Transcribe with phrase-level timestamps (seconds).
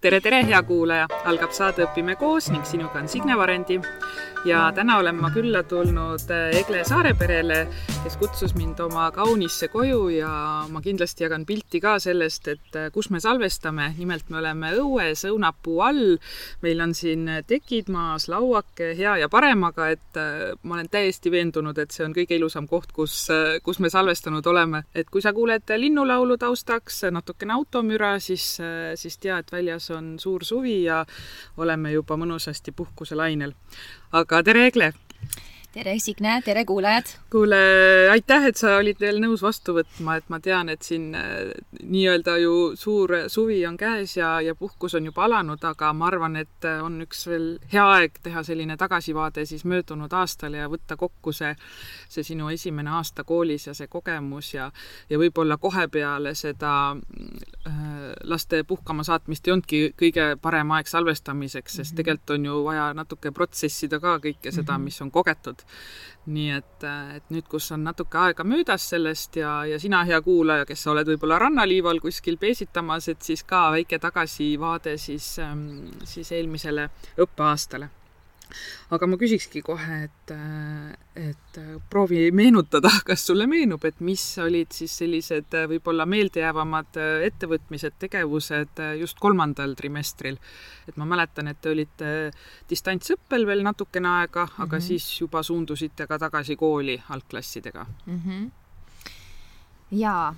[0.00, 1.06] tere, tere, hea kuulaja!
[1.26, 3.80] algab saade Õpime koos ning sinuga on Signe Varendi
[4.48, 7.58] ja täna olen ma külla tulnud äh, Egle Saare perele,
[8.04, 10.30] kes kutsus mind oma kaunisse koju ja
[10.72, 13.90] ma kindlasti jagan pilti ka sellest, et äh, kus me salvestame.
[13.98, 16.16] nimelt me oleme õues õunapuu all.
[16.62, 21.78] meil on siin tekid maas, lauake hea ja paremaga, et äh, ma olen täiesti veendunud,
[21.78, 23.28] et see on kõige ilusam koht, kus,
[23.62, 24.84] kus me salvestanud oleme.
[24.94, 28.56] et kui sa kuuled linnulaulu taustaks, natukene automüra, siis,
[28.94, 31.04] siis tea, et väljas on suur suvi ja
[31.56, 33.52] oleme juba mõnusasti puhkuselainel.
[34.10, 34.92] Aga tere, Egle!
[35.72, 37.04] Tere, Signe, tere kuulajad!
[37.30, 37.56] kuule,
[38.10, 41.50] aitäh, et sa olid veel nõus vastu võtma, et ma tean, et siin äh,
[41.82, 46.38] nii-öelda ju suur suvi on käes ja, ja puhkus on juba alanud, aga ma arvan,
[46.40, 50.96] et äh, on üks veel hea aeg teha selline tagasivaade siis möödunud aastale ja võtta
[50.96, 51.52] kokku see,
[52.08, 54.70] see sinu esimene aasta koolis ja see kogemus ja,
[55.10, 57.76] ja võib-olla kohe peale seda äh,
[58.24, 62.00] laste puhkama saatmist ei olnudki kõige parem aeg salvestamiseks, sest mhm.
[62.00, 64.88] tegelikult on ju vaja natuke protsessida ka kõike seda, mhm.
[64.88, 65.57] mis on kogetud
[66.28, 66.84] nii et,
[67.16, 70.92] et nüüd, kus on natuke aega möödas sellest ja, ja sina, hea kuulaja, kes sa
[70.92, 76.90] oled võib-olla rannaliival kuskil peesitamas, et siis ka väike tagasivaade siis, ähm, siis eelmisele
[77.24, 77.88] õppeaastale
[78.94, 80.32] aga ma küsikski kohe, et,
[81.18, 81.58] et
[81.90, 89.20] proovi meenutada, kas sulle meenub, et mis olid siis sellised võib-olla meeldejäävamad ettevõtmised, tegevused just
[89.20, 90.38] kolmandal trimestril.
[90.88, 92.12] et ma mäletan, et te olite
[92.70, 94.86] distantsõppel veel natukene aega, aga mm -hmm.
[94.86, 98.20] siis juba suundusite ka tagasi kooli algklassidega mm.
[98.26, 98.50] -hmm.
[99.90, 100.34] jaa,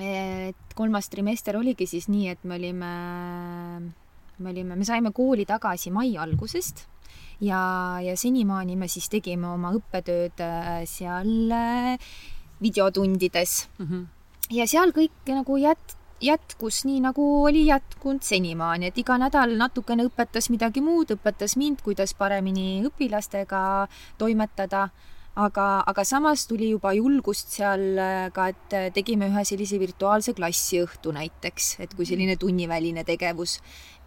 [0.00, 2.92] et kolmas trimester oligi siis nii, et me olime
[4.38, 6.86] me olime, me saime kooli tagasi mai algusest
[7.40, 7.62] ja,
[8.02, 12.12] ja senimaani me siis tegime oma õppetööd äh, seal äh,
[12.62, 13.86] videotundides mm.
[13.86, 14.06] -hmm.
[14.58, 20.06] ja seal kõik nagu jät-, jätkus nii, nagu oli jätkunud senimaani, et iga nädal natukene
[20.06, 23.88] õpetas midagi muud, õpetas mind, kuidas paremini õpilastega
[24.18, 24.88] toimetada
[25.34, 30.34] aga, aga samas tuli juba julgust seal äh, ka, et äh, tegime ühe sellise virtuaalse
[30.36, 33.58] klassiõhtu näiteks, et kui selline tunniväline tegevus,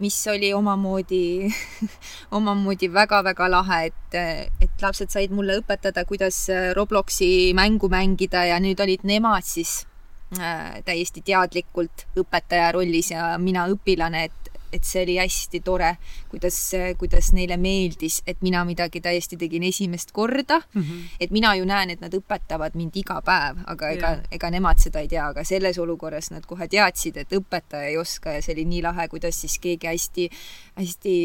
[0.04, 1.50] mis oli omamoodi
[2.38, 6.46] omamoodi väga-väga lahe, et, äh, et lapsed said mulle õpetada, kuidas
[6.78, 9.84] Robloksi mängu mängida ja nüüd olid nemad siis
[10.36, 15.96] täiesti teadlikult õpetaja rollis ja mina õpilane, et et see oli hästi tore,
[16.32, 16.58] kuidas,
[17.00, 20.82] kuidas neile meeldis, et mina midagi täiesti tegin esimest korda mm.
[20.82, 21.02] -hmm.
[21.20, 24.82] et mina ju näen, et nad õpetavad mind iga päev, aga ega yeah., ega nemad
[24.82, 28.54] seda ei tea, aga selles olukorras nad kohe teadsid, et õpetaja ei oska ja see
[28.54, 30.30] oli nii lahe, kuidas siis keegi hästi,
[30.76, 31.16] hästi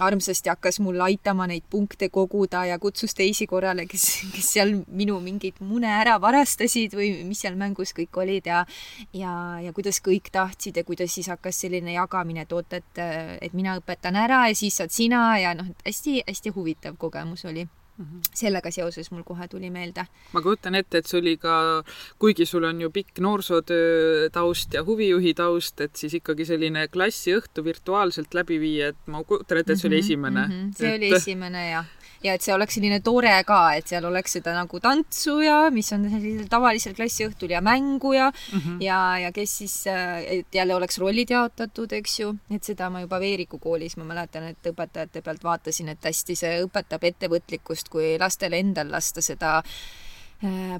[0.00, 5.20] armsasti hakkas mulle aitama neid punkte koguda ja kutsus teisi korrale, kes, kes seal minu
[5.20, 8.64] mingeid mune ära varastasid või mis seal mängus kõik olid ja
[9.12, 9.32] ja,
[9.62, 13.04] ja kuidas kõik tahtsid ja kuidas siis hakkas selline jagamine, et oot, et,
[13.40, 17.68] et mina õpetan ära ja siis saad sina ja noh, hästi-hästi huvitav kogemus oli
[17.98, 18.20] Mm -hmm.
[18.34, 20.06] sellega seoses mul kohe tuli meelde.
[20.32, 21.84] ma kujutan ette, et see oli ka,
[22.18, 27.64] kuigi sul on ju pikk noorsootöö taust ja huvijuhi taust, et siis ikkagi selline klassiõhtu
[27.64, 30.52] virtuaalselt läbi viia, et ma kujutan ette, et see oli mhm, esimene mm.
[30.52, 30.72] -hmm.
[30.76, 30.96] see et...
[30.96, 31.86] oli esimene jah
[32.22, 35.90] ja et see oleks selline tore ka, et seal oleks seda nagu tantsu ja mis
[35.94, 38.76] on sellisel tavalisel klassiõhtul ja mängu ja mm, -hmm.
[38.84, 43.20] ja, ja kes siis, et jälle oleks rollid jaotatud, eks ju, et seda ma juba
[43.20, 48.52] Veeriku koolis, ma mäletan, et õpetajate pealt vaatasin, et hästi see õpetab ettevõtlikkust, kui lastel
[48.52, 49.62] endal lasta seda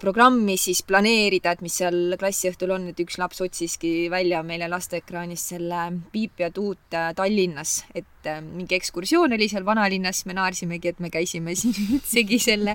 [0.03, 5.53] programmi siis planeerida, et mis seal klassiõhtul on, et üks laps otsiski välja meile lasteekraanist
[5.55, 10.91] selle Piip ja Tuut äh, Tallinnas, et äh, mingi ekskursioon oli seal vanalinnas, me naersimegi,
[10.91, 12.75] et me käisime siin üldsegi selle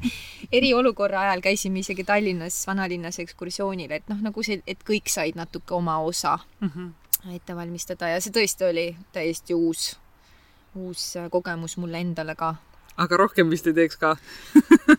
[0.52, 5.76] eriolukorra ajal käisime isegi Tallinnas vanalinnas ekskursioonil, et noh, nagu see, et kõik said natuke
[5.76, 7.36] oma osa mm -hmm.
[7.36, 9.98] ette valmistada ja see tõesti oli täiesti uus,
[10.76, 12.56] uus kogemus mulle endale ka.
[12.98, 14.18] aga rohkem vist ei teeks ka
[14.56, 14.96] Äh,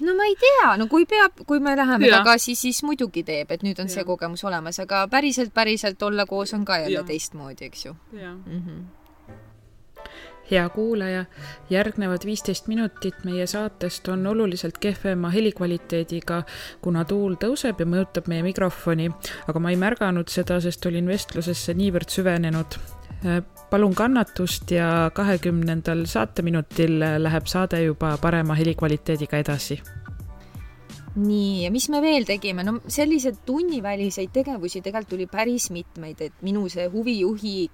[0.00, 2.20] no ma ei tea, no kui peab, kui me läheme ja.
[2.20, 3.98] tagasi, siis muidugi teeb, et nüüd on ja.
[3.98, 7.94] see kogemus olemas, aga päriselt, päriselt olla koos on ka jälle teistmoodi, eks ju.
[8.12, 8.80] Mm -hmm.
[10.50, 11.24] hea kuulaja,
[11.70, 16.42] järgnevad viisteist minutit meie saatest on oluliselt kehvema helikvaliteediga,
[16.80, 19.10] kuna tuul tõuseb ja mõjutab meie mikrofoni,
[19.48, 22.99] aga ma ei märganud seda, sest olin vestlusesse niivõrd süvenenud Äh,
[23.70, 29.80] palun kannatust ja kahekümnendal saateminutil läheb saade juba parema helikvaliteediga edasi.
[31.14, 36.42] nii, ja mis me veel tegime, no selliseid tunniväliseid tegevusi tegelikult tuli päris mitmeid, et
[36.42, 37.68] minu see huvijuhi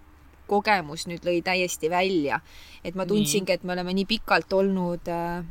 [0.47, 2.41] kogemus nüüd lõi täiesti välja.
[2.85, 5.45] et ma tundsingi, et me oleme nii pikalt olnud äh,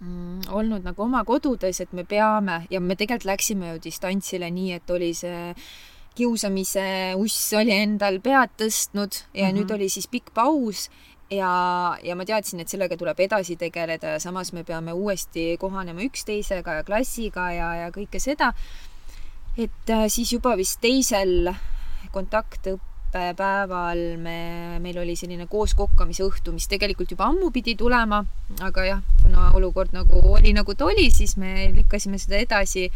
[0.00, 4.72] mm, olnud nagu oma kodudes, et me peame ja me tegelikult läksime ju distantsile nii,
[4.78, 5.54] et oli see
[6.14, 6.84] kiusamise
[7.16, 9.56] uss oli endal pead tõstnud ja mm -hmm.
[9.58, 10.88] nüüd oli siis pikk paus
[11.30, 11.52] ja,
[12.02, 16.80] ja ma teadsin, et sellega tuleb edasi tegeleda ja samas me peame uuesti kohanema üksteisega
[16.80, 18.52] ja klassiga ja, ja kõike seda.
[19.58, 21.52] et äh, siis juba vist teisel
[23.12, 28.24] kontaktõppepäeval me, meil oli selline koos kokkamise õhtu, mis tegelikult juba ammu pidi tulema,
[28.60, 32.90] aga jah, kuna olukord nagu oli, nagu ta oli, siis me lükkasime seda edasi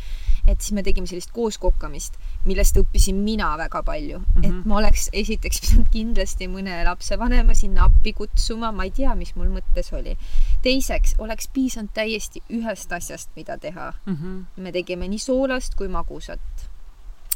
[0.47, 2.17] et siis me tegime sellist kooskokkamist,
[2.47, 4.27] millest õppisin mina väga palju mm.
[4.37, 4.47] -hmm.
[4.47, 9.35] et ma oleks esiteks pidanud kindlasti mõne lapsevanema sinna appi kutsuma, ma ei tea, mis
[9.37, 10.17] mul mõttes oli.
[10.63, 14.15] teiseks oleks piisanud täiesti ühest asjast, mida teha mm.
[14.15, 14.63] -hmm.
[14.63, 16.66] me tegime nii soolast kui magusat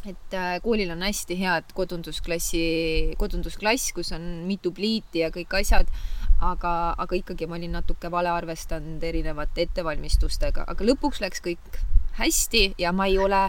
[0.09, 2.63] et äh, koolil on hästi head kodundusklassi,
[3.21, 5.91] kodundusklass, kus on mitu pliiti ja kõik asjad,
[6.41, 11.81] aga, aga ikkagi ma olin natuke vale arvestanud erinevate ettevalmistustega, aga lõpuks läks kõik
[12.21, 13.47] hästi ja ma ei ole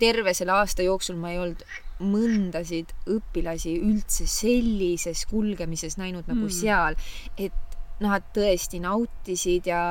[0.00, 1.64] terve selle aasta jooksul, ma ei olnud
[2.00, 6.54] mõndasid õpilasi üldse sellises kulgemises näinud nagu mm.
[6.54, 6.96] seal,
[7.36, 9.82] et nad tõesti nautisid ja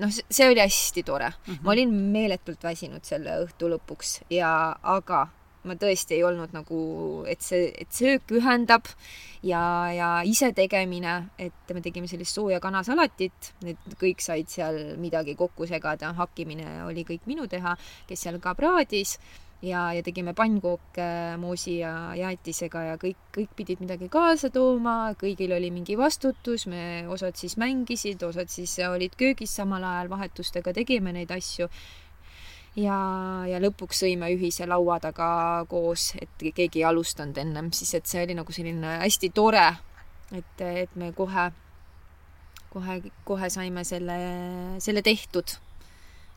[0.00, 1.52] noh, see oli hästi tore mm.
[1.52, 1.64] -hmm.
[1.64, 4.50] ma olin meeletult väsinud selle õhtu lõpuks ja,
[4.82, 5.26] aga
[5.66, 6.78] ma tõesti ei olnud nagu,
[7.26, 8.86] et see, et söök ühendab
[9.42, 9.62] ja,
[9.94, 16.12] ja isetegemine, et me tegime sellist sooja kanasalatit, need kõik said seal midagi kokku segada,
[16.16, 17.76] hakkimine oli kõik minu teha,
[18.06, 19.16] kes seal ka praadis
[19.62, 25.54] ja, ja tegime pannkooke moosi ja jäätisega ja kõik, kõik pidid midagi kaasa tooma, kõigil
[25.56, 31.14] oli mingi vastutus, me osad siis mängisid, osad siis olid köögis samal ajal, vahetustega tegime
[31.16, 31.70] neid asju.
[32.76, 32.96] Ja,
[33.48, 38.26] ja lõpuks sõime ühise laua taga koos, et keegi ei alustanud ennem, siis et see
[38.26, 39.70] oli nagu selline hästi tore,
[40.36, 41.46] et, et me kohe,
[42.74, 44.18] kohe, kohe saime selle,
[44.84, 45.56] selle tehtud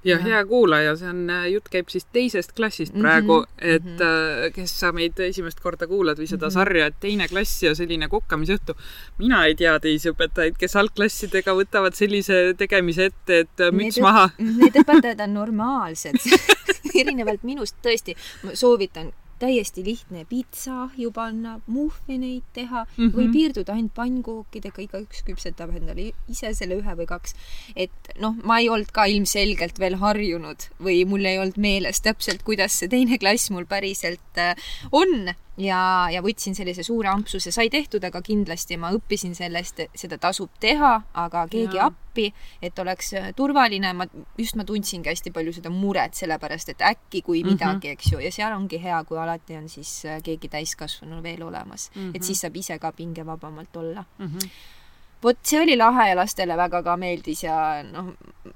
[0.03, 3.75] ja hea kuulaja, see on, äh, jutt käib siis teisest klassist mhm, praegu mm, -hmm,
[3.75, 4.53] et mm -hmm.
[4.55, 6.53] kes sa meid esimest korda kuulad või seda mm -hmm.
[6.53, 8.75] sarja, et teine klass ja selline kokkamisõhtu.
[9.17, 14.01] mina ei tea teisi õpetajaid, kes algklassidega võtavad sellise tegemise ette, et äh, müts need,
[14.01, 14.29] maha.
[14.61, 16.15] Need õpetajad on normaalsed
[17.01, 23.15] erinevalt minust tõesti, ma soovitan täiesti lihtne pitsaahju panna, muffineid teha mm -hmm.
[23.15, 27.35] või piirduda ainult pannkookidega, igaüks küpsetab endale ise selle ühe või kaks.
[27.75, 32.43] et noh, ma ei olnud ka ilmselgelt veel harjunud või mul ei olnud meeles täpselt,
[32.43, 34.55] kuidas see teine klass mul päriselt äh,
[34.91, 35.79] on ja,
[36.11, 40.51] ja võtsin sellise suure ampsu, see sai tehtud, aga kindlasti ma õppisin sellest, seda tasub
[40.61, 41.89] teha, aga keegi ja.
[41.89, 42.29] appi,
[42.65, 44.07] et oleks äh, turvaline, ma,
[44.39, 47.53] just ma tundsingi hästi palju seda muret, sellepärast et äkki kui mhm.
[47.53, 47.99] midagi mm, -hmm.
[47.99, 51.91] eks ju, ja seal ongi hea, kui alati on siis äh, keegi täiskasvanu veel olemas
[51.95, 52.15] mm, -hmm.
[52.15, 54.27] et siis saab ise ka pingevabamalt olla mm.
[54.27, 54.49] -hmm
[55.23, 58.13] vot see oli lahe ja lastele väga ka meeldis ja noh,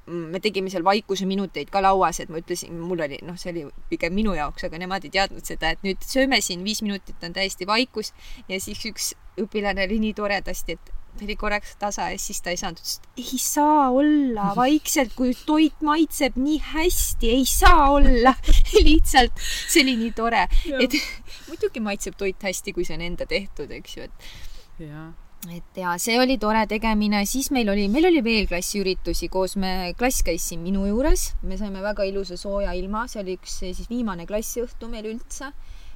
[0.07, 3.65] me tegime seal vaikuse minuteid ka lauas, et ma ütlesin, mul oli, noh, see oli
[3.92, 7.36] pigem minu jaoks, aga nemad ei teadnud seda, et nüüd sööme siin viis minutit on
[7.36, 8.13] täiesti vaikus
[8.48, 12.54] ja siis üks õpilane oli nii toredasti, et ta oli korraks tasa ja siis ta
[12.54, 17.89] ei saanud, ütles, et ei saa olla vaikselt, kui toit maitseb nii hästi, ei saa
[17.98, 18.36] olla
[18.88, 20.48] lihtsalt see oli nii tore,
[20.80, 20.95] et
[21.50, 24.31] muidugi maitseb toit hästi, kui see on enda tehtud, eks ju, et.
[24.80, 25.12] jah
[25.51, 29.92] et ja see oli tore tegemine, siis meil oli, meil oli veel klassiüritusi koos, me,
[30.00, 33.90] klass käis siin minu juures, me saime väga ilusa sooja ilma, see oli üks siis
[33.92, 35.51] viimane klassiõhtu meil üldse.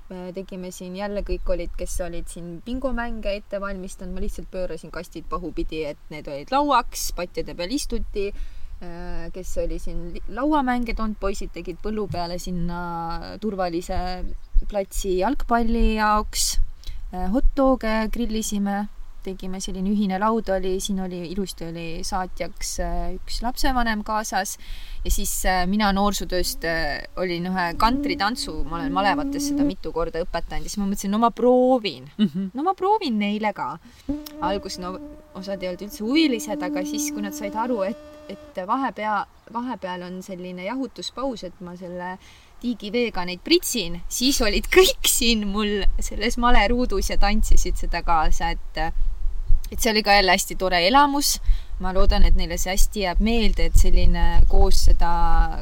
[0.07, 4.91] me tegime siin jälle, kõik olid, kes olid siin bingomänge ette valmistanud, ma lihtsalt pöörasin
[4.91, 8.31] kastid pahupidi, et need olid lauaks, patjade peal istuti.
[8.77, 13.97] Äh, kes oli siin lauamänge toonud, poisid tegid põllu peale sinna turvalise
[14.69, 16.53] platsi jalgpalli jaoks.
[17.11, 18.85] Äh, hot dog'e grillisime
[19.25, 24.57] tegime, selline ühine laud oli, siin oli ilusti oli saatjaks äh, üks lapsevanem kaasas
[25.03, 30.23] ja siis äh, mina noorsootööst äh, olin ühe kantritantsu, ma olen malevates seda mitu korda
[30.25, 32.51] õpetanud ja siis ma mõtlesin, no ma proovin mm, -hmm.
[32.53, 33.77] no ma proovin neile ka.
[34.41, 34.97] alguses no
[35.37, 39.19] osad ei olnud üldse huvilised, aga siis, kui nad said aru, et, et vahepea,
[39.53, 42.17] vahepeal on selline jahutuspaus, et ma selle
[42.61, 48.81] tiigiveega neid pritsin, siis olid kõik siin mul selles maleruudus ja tantsisid seda kaasa, et
[49.67, 51.37] et see oli ka jälle hästi tore elamus.
[51.79, 55.11] Ma loodan, et neile see hästi jääb meelde, et selline koos seda,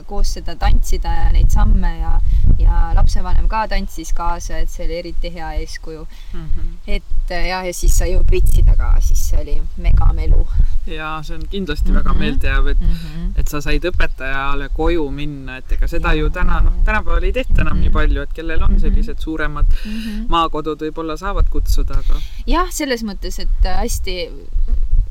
[0.07, 2.13] koos seda tantsida ja neid samme ja,
[2.61, 6.45] ja lapsevanem ka tantsis kaasa, et see oli eriti hea eeskuju mm.
[6.45, 6.71] -hmm.
[6.87, 10.47] et ja, ja siis sai ju pritsida ka, siis see oli megamelu.
[10.87, 11.99] ja see on kindlasti mm -hmm.
[11.99, 12.19] väga mhm.
[12.19, 13.39] meeldejääv, et mm, -hmm.
[13.39, 17.33] et sa said õpetajale koju minna, et ega seda ja, ju täna, noh, tänapäeval ei
[17.33, 17.81] tehta enam mm -hmm.
[17.81, 18.79] nii palju, et kellel on mhm.
[18.79, 20.25] sellised suuremad mm -hmm.
[20.27, 22.21] maakodud võib-olla saavad kutsuda, aga.
[22.47, 24.31] jah, selles mõttes, et hästi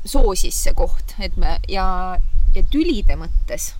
[0.05, 1.87] soosis see koht, et me ja,
[2.55, 3.73] ja tülide mõttes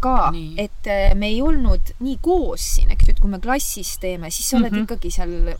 [0.00, 3.98] ka, et äh, me ei olnud nii koos siin, eks ju, et kui me klassis
[4.00, 4.78] teeme, siis sa oled mm.
[4.78, 4.84] -hmm.
[4.88, 5.54] ikkagi seal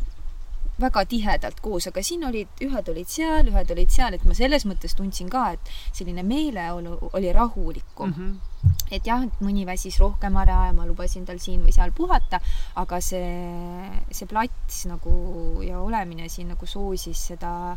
[0.80, 4.64] väga tihedalt koos, aga siin olid, ühed olid seal, ühed olid seal, et ma selles
[4.66, 8.14] mõttes tundsin ka, et selline meeleolu oli rahulikum mm.
[8.14, 8.72] -hmm.
[8.90, 12.40] et jah, et mõni väsis rohkem ära ja ma lubasin tal siin või seal puhata,
[12.74, 17.76] aga see, see plats nagu ja olemine siin nagu soosis seda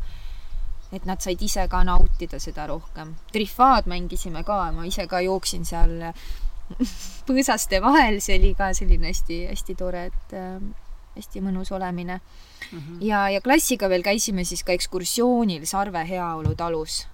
[0.91, 3.15] et nad said ise ka nautida seda rohkem.
[3.33, 5.97] Trifaad mängisime ka, ma ise ka jooksin seal
[7.27, 10.59] põõsaste vahel, see oli ka selline hästi-hästi tore, et äh,
[11.17, 12.79] hästi mõnus olemine mm.
[12.79, 12.97] -hmm.
[13.01, 17.07] ja, ja klassiga veel käisime siis ka ekskursioonil Sarve Heaolu talus.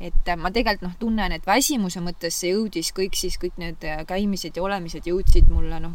[0.00, 3.84] et äh, ma tegelikult noh, tunnen, et väsimuse mõttes see jõudis kõik siis, kõik need
[3.84, 5.92] äh, käimised ja olemised jõudsid mulle, noh,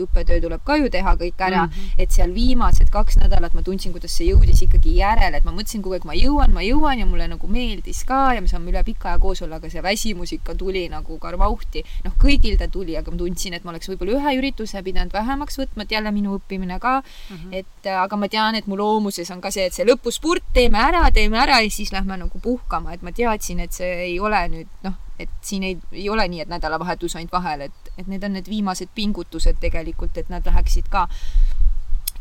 [0.00, 2.02] õppetöö tuleb ka ju teha kõik ära mm, -hmm.
[2.04, 5.82] et seal viimased kaks nädalat ma tundsin, kuidas see jõudis ikkagi järele, et ma mõtlesin
[5.82, 8.82] kogu aeg, ma jõuan, ma jõuan ja mulle nagu meeldis ka ja me saame üle
[8.84, 11.84] pika aja koos olla, aga see väsimus ikka tuli nagu karvauhti.
[12.04, 15.58] noh, kõigil ta tuli, aga ma tundsin, et ma oleks võib-olla ühe ürituse pidanud vähemaks
[15.58, 17.36] võtma, et jälle minu õppimine ka mm.
[17.36, 17.54] -hmm.
[17.60, 20.78] et äh, aga ma tean, et mu loomuses on ka see, et see lõpuspurt, teeme
[20.78, 24.48] ära, teeme ära ja siis lähme nagu puhkama, et ma teadsin, et see ei ole
[24.48, 28.24] nüüd noh, et siin ei, ei ole nii, et nädalavahetus ainult vahel, et, et need
[28.24, 31.08] on need viimased pingutused tegelikult, et nad läheksid ka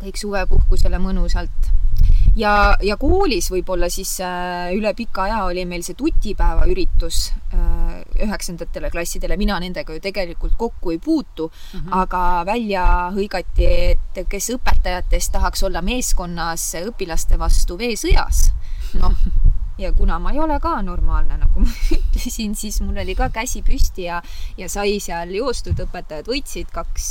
[0.02, 1.70] kõik suvepuhkusele mõnusalt.
[2.36, 8.00] ja, ja koolis võib-olla siis äh, üle pika aja oli meil see tutipäeva üritus äh,
[8.26, 12.02] üheksandatele klassidele, mina nendega ju tegelikult kokku ei puutu mm, -hmm.
[12.02, 13.68] aga välja hõigati,
[14.16, 18.50] et kes õpetajatest tahaks olla meeskonnas õpilaste vastu veesõjas.
[18.94, 19.41] noh
[19.82, 23.64] ja kuna ma ei ole ka normaalne, nagu ma ütlesin, siis mul oli ka käsi
[23.66, 24.22] püsti ja,
[24.58, 27.10] ja sai seal joostud, õpetajad võitsid kaks,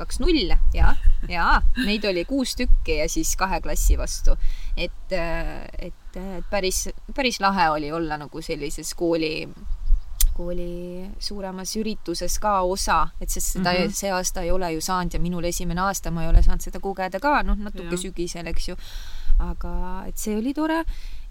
[0.00, 0.94] kaks null ja,
[1.28, 1.48] ja
[1.84, 4.36] neid oli kuus tükki ja siis kahe klassi vastu.
[4.76, 9.48] et, et, et päris, päris lahe oli olla nagu sellises kooli
[10.40, 13.96] kooli suuremas ürituses ka osa, et sest seda mm -hmm.
[13.96, 16.80] see aasta ei ole ju saanud ja minul esimene aasta ma ei ole saanud seda
[16.80, 18.02] kogeda ka, noh, natuke ja.
[18.04, 18.76] sügisel, eks ju.
[19.40, 20.84] aga et see oli tore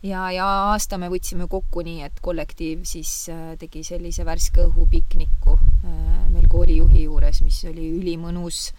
[0.05, 4.87] ja, ja aasta me võtsime kokku nii, et kollektiiv siis äh, tegi sellise värske õhu
[4.91, 8.69] pikniku äh, meil koolijuhi juures, mis oli ülimõnus,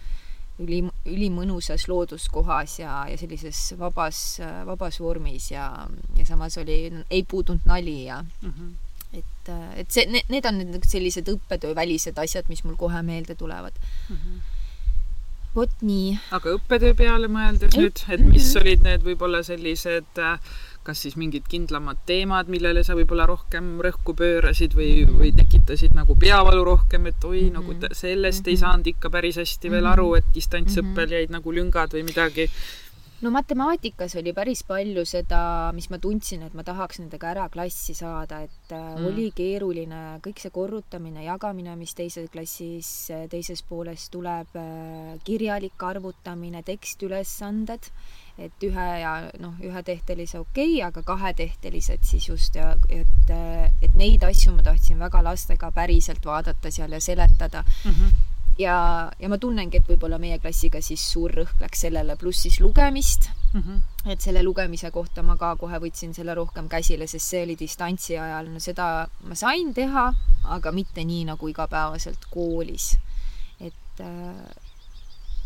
[0.61, 5.67] üli, ülimõnusas looduskohas ja, ja sellises vabas, vabas vormis ja,
[6.17, 8.71] ja samas oli, ei puudunud nali ja mm -hmm.
[9.19, 13.77] et, et see, need on need sellised õppetöövälised asjad, mis mul kohe meelde tulevad
[14.09, 14.15] mm.
[14.15, 14.41] -hmm
[15.55, 16.15] vot nii.
[16.31, 20.37] aga õppetöö peale mõeldes nüüd, et mis olid need võib-olla sellised äh,
[20.83, 26.15] kas siis mingid kindlamad teemad, millele sa võib-olla rohkem rõhku pöörasid või, või tekitasid nagu
[26.19, 27.57] peavalu rohkem, et oi mm, -hmm.
[27.57, 28.51] nagu sellest mm -hmm.
[28.51, 32.49] ei saanud ikka päris hästi veel aru, et distantsõppel jäid nagu lüngad või midagi
[33.21, 35.41] no matemaatikas oli päris palju seda,
[35.75, 39.05] mis ma tundsin, et ma tahaks nendega ära klassi saada, et mm.
[39.11, 44.57] oli keeruline kõik see korrutamine, jagamine, mis teises klassis teises pooles tuleb,
[45.27, 47.91] kirjalik arvutamine, tekstülesanded,
[48.37, 53.33] et ühe ja noh, ühetehtelised okei okay,, aga kahetehtelised siis just ja et,
[53.81, 57.91] et neid asju ma tahtsin väga lastega päriselt vaadata seal ja seletada mm.
[57.91, 58.29] -hmm
[58.61, 62.59] ja, ja ma tunnengi, et võib-olla meie klassiga siis suur rõhk läks sellele, pluss siis
[62.61, 63.61] lugemist mm.
[63.61, 64.11] -hmm.
[64.13, 68.17] et selle lugemise kohta ma ka kohe võtsin selle rohkem käsile, sest see oli distantsi
[68.17, 70.11] ajal, no seda ma sain teha,
[70.57, 72.97] aga mitte nii nagu igapäevaselt koolis.
[73.59, 74.03] et,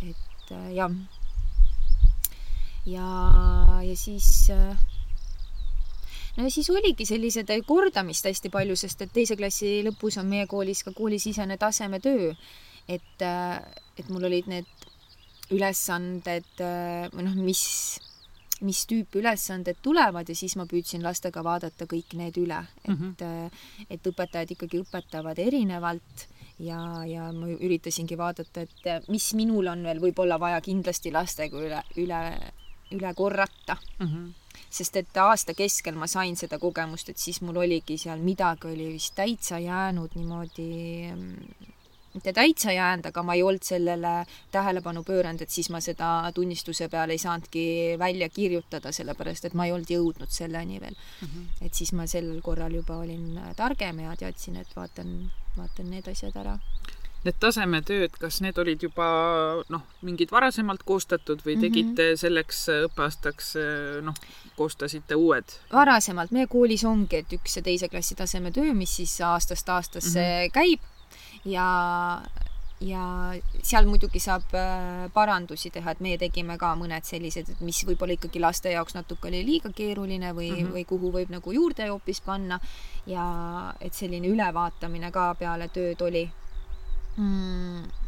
[0.02, 0.92] et jah.
[2.86, 3.08] Ja,
[3.82, 4.50] ja siis
[6.38, 10.48] no ja siis oligi sellised kordamist hästi palju, sest et teise klassi lõpus on meie
[10.48, 12.34] koolis ka koolisisene tasemetöö
[12.88, 13.22] et,
[13.98, 14.86] et mul olid need
[15.54, 16.62] ülesanded
[17.14, 17.64] või noh, mis,
[18.66, 23.16] mis tüüpi ülesanded tulevad ja siis ma püüdsin lastega vaadata kõik need üle, et mm,
[23.20, 23.86] -hmm.
[23.90, 26.28] et õpetajad ikkagi õpetavad erinevalt
[26.60, 31.82] ja, ja ma üritasingi vaadata, et mis minul on veel võib-olla vaja kindlasti lastega üle,
[31.98, 32.22] üle,
[32.92, 34.08] üle korrata mm.
[34.08, 34.34] -hmm
[34.76, 38.88] sest et aasta keskel ma sain seda kogemust, et siis mul oligi seal midagi oli
[38.94, 40.68] vist täitsa jäänud niimoodi
[42.16, 44.12] mitte täitsa jäänud, aga ma ei olnud sellele
[44.52, 47.66] tähelepanu pööranud, et siis ma seda tunnistuse peale ei saanudki
[48.00, 51.28] välja kirjutada, sellepärast et ma ei olnud jõudnud selleni veel mm.
[51.28, 51.66] -hmm.
[51.68, 56.36] et siis ma sellel korral juba olin targem ja teadsin, et vaatan, vaatan need asjad
[56.36, 56.60] ära.
[57.26, 59.06] Need tasemetööd, kas need olid juba
[59.74, 62.20] noh, mingid varasemalt koostatud või tegite mm -hmm.
[62.22, 63.54] selleks õppeaastaks
[64.06, 64.18] noh,
[64.56, 65.58] koostasite uued?
[65.74, 70.46] varasemalt, meie koolis ongi, et üks ja teise klassi tasemetöö, mis siis aastast aastasse mm
[70.46, 70.54] -hmm.
[70.54, 70.80] käib
[71.46, 72.22] ja,
[72.82, 73.04] ja
[73.64, 78.18] seal muidugi saab äh, parandusi teha, et meie tegime ka mõned sellised, et mis võib-olla
[78.18, 80.74] ikkagi laste jaoks natuke oli liiga keeruline või mm, -hmm.
[80.78, 82.60] või kuhu võib nagu juurde hoopis panna.
[83.06, 83.26] ja
[83.80, 86.30] et selline ülevaatamine ka peale tööd oli
[87.18, 88.06] mm,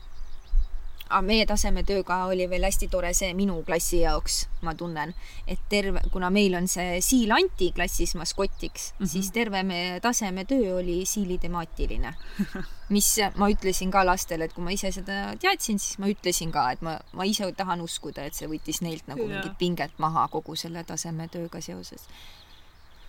[1.08, 5.14] aga meie tasemetööga oli veel hästi tore see minu klassi jaoks, ma tunnen,
[5.48, 9.12] et terve, kuna meil on see Siil Anti klassis maskotiks mm, -hmm.
[9.12, 12.14] siis terve meie tasemetöö oli Siili temaatiline.
[12.96, 16.72] mis ma ütlesin ka lastele, et kui ma ise seda teadsin, siis ma ütlesin ka,
[16.72, 19.28] et ma, ma ise tahan uskuda, et see võttis neilt nagu ja.
[19.28, 22.08] mingit pinget maha kogu selle tasemetööga seoses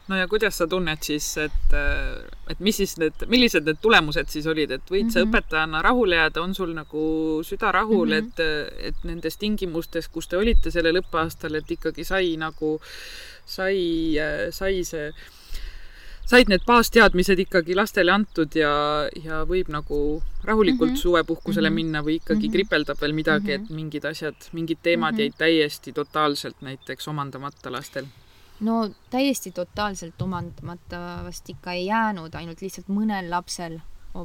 [0.08, 1.74] no ja kuidas sa tunned siis, et,
[2.48, 5.12] et mis siis need, millised need tulemused siis olid, et võid mm -hmm.
[5.12, 5.28] sa mhm.
[5.28, 7.02] õpetajana rahule jääda, on sul nagu
[7.44, 8.40] süda rahul mm, -hmm.
[8.40, 12.80] et, et nendes tingimustes, kus te olite sellel õppeaastal, et ikkagi sai nagu,
[13.46, 14.16] sai,
[14.50, 15.12] sai see
[16.28, 18.72] said need baasteadmised ikkagi lastele antud ja,
[19.24, 21.02] ja võib nagu rahulikult mm -hmm.
[21.02, 21.84] suvepuhkusele mm -hmm.
[21.84, 22.52] minna või ikkagi mm -hmm.
[22.52, 23.64] kripeldab veel midagi mm, -hmm.
[23.64, 25.20] et mingid asjad, mingid teemad mm -hmm.
[25.20, 28.04] jäid täiesti totaalselt näiteks omandamata lastel
[28.60, 33.78] no täiesti totaalselt omandamata vast ikka ei jäänud, ainult lihtsalt mõnel lapsel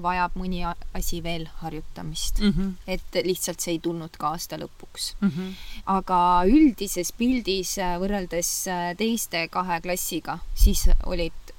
[0.04, 2.54] vajab mõni asi veel harjutamist mm.
[2.58, 2.72] -hmm.
[2.88, 5.30] et lihtsalt see ei tulnud ka aasta lõpuks mm.
[5.30, 5.50] -hmm.
[5.86, 11.54] aga üldises pildis äh, võrreldes äh, teiste kahe klassiga, siis olid,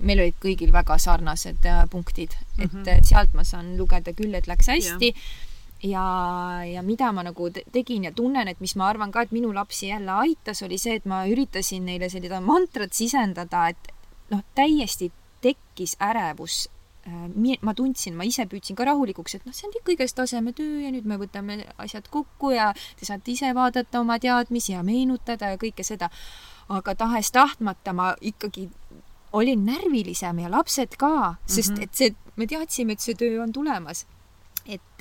[0.00, 2.80] meil olid kõigil väga sarnased äh, punktid mm, -hmm.
[2.80, 3.04] et mhm.
[3.04, 5.46] sealt ma saan lugeda küll, et läks hästi yeah
[5.82, 6.06] ja,
[6.66, 9.92] ja mida ma nagu tegin ja tunnen, et mis ma arvan ka, et minu lapsi
[9.92, 13.92] jälle aitas, oli see, et ma üritasin neile seda mantrat sisendada, et
[14.32, 15.10] noh, täiesti
[15.44, 16.66] tekkis ärevus
[17.06, 20.92] äh, ma tundsin, ma ise püüdsin ka rahulikuks, et noh, see on kõigest tasemetöö ja
[20.94, 25.60] nüüd me võtame asjad kokku ja te saate ise vaadata oma teadmisi ja meenutada ja
[25.60, 26.10] kõike seda.
[26.68, 28.66] aga tahes-tahtmata ma ikkagi
[29.32, 31.82] olin närvilisem ja lapsed ka, sest -hmm.
[31.82, 34.06] et see, me teadsime, et see töö on tulemas.
[34.66, 35.00] et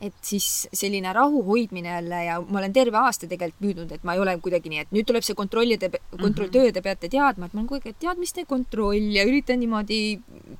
[0.00, 4.14] et siis selline rahu hoidmine jälle ja ma olen terve aasta tegelikult püüdnud, et ma
[4.16, 6.74] ei ole kuidagi nii, et nüüd tuleb see kontrollide, kontrolltöö, mhm.
[6.76, 10.00] te peate teadma, et ma olen kogu aeg teadmiste kontroll ja üritan niimoodi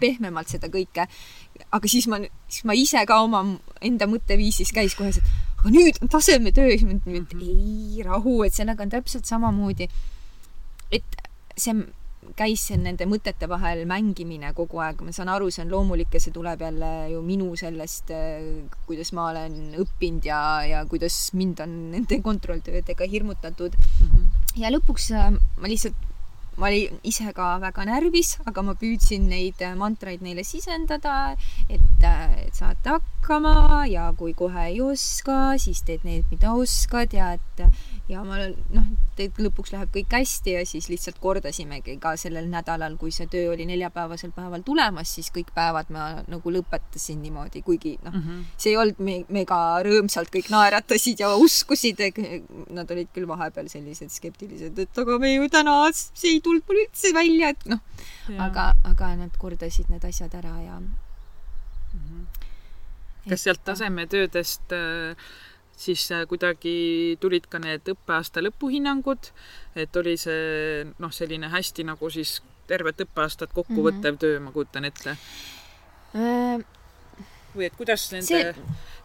[0.00, 1.06] pehmemalt seda kõike.
[1.70, 3.44] aga siis ma, siis ma ise ka oma
[3.80, 8.04] enda mõtteviisis käis kohe see, et aga nüüd on tasemetöö, siis ma mõtlen, et ei
[8.04, 9.88] rahu, et sellega on täpselt samamoodi.
[10.90, 11.16] et
[11.56, 11.74] see
[12.38, 16.22] käis siin nende mõtete vahel mängimine kogu aeg, ma saan aru, see on loomulik ja
[16.22, 18.44] see tuleb jälle ju minu sellest, äh,
[18.88, 24.06] kuidas ma olen õppinud ja, ja kuidas mind on nende kontrolltöödega hirmutatud mm.
[24.06, 24.30] -hmm.
[24.62, 25.96] ja lõpuks äh, ma lihtsalt,
[26.60, 31.36] ma olin ise ka väga närvis, aga ma püüdsin neid äh, mantraid neile sisendada,
[31.68, 37.32] et, et saate hakkama ja kui kohe ei oska, siis teed need, mida oskad ja
[37.38, 37.64] et
[38.10, 38.38] ja ma
[38.74, 38.86] noh,
[39.20, 43.66] lõpuks läheb kõik hästi ja siis lihtsalt kordasimegi ka sellel nädalal, kui see töö oli
[43.68, 48.46] neljapäevasel päeval tulemas, siis kõik päevad ma nagu lõpetasin niimoodi, kuigi noh mm, -hmm.
[48.56, 52.00] see ei olnud me mega rõõmsalt, kõik naeratasid ja uskusid,
[52.70, 56.82] nad olid küll vahepeal sellised skeptilised, et aga me ju täna, see ei tulnud mul
[56.84, 57.84] üldse välja, et noh,
[58.38, 60.90] aga, aga nad kordasid need asjad ära ja mm.
[61.94, 62.26] -hmm.
[63.28, 65.16] kas sealt tasemetöödest äh,
[65.80, 69.30] siis äh, kuidagi tulid ka need õppeaasta lõpuhinnangud,
[69.80, 72.38] et oli see noh, selline hästi nagu siis
[72.70, 74.20] tervet õppeaastat kokku võttev mm -hmm.
[74.20, 76.60] töö, ma kujutan ette äh,.
[77.56, 78.54] või et kuidas nende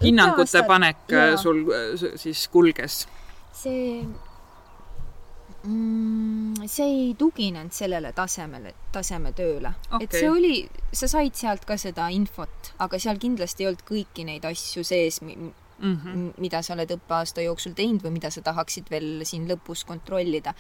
[0.04, 0.68] hinnangute õppeaasta...
[0.68, 1.38] panek äh, jaa.
[1.42, 3.08] sul äh, siis kulges?
[3.56, 4.04] see
[5.64, 10.04] mm, see ei tuginenud sellele tasemele, tasemetööle okay..
[10.04, 10.56] et see oli,
[10.94, 15.22] sa said sealt ka seda infot, aga seal kindlasti ei olnud kõiki neid asju sees,
[15.80, 16.34] mm, -hmm.
[16.38, 20.54] mida sa oled õppeaasta jooksul teinud või mida sa tahaksid veel siin lõpus kontrollida.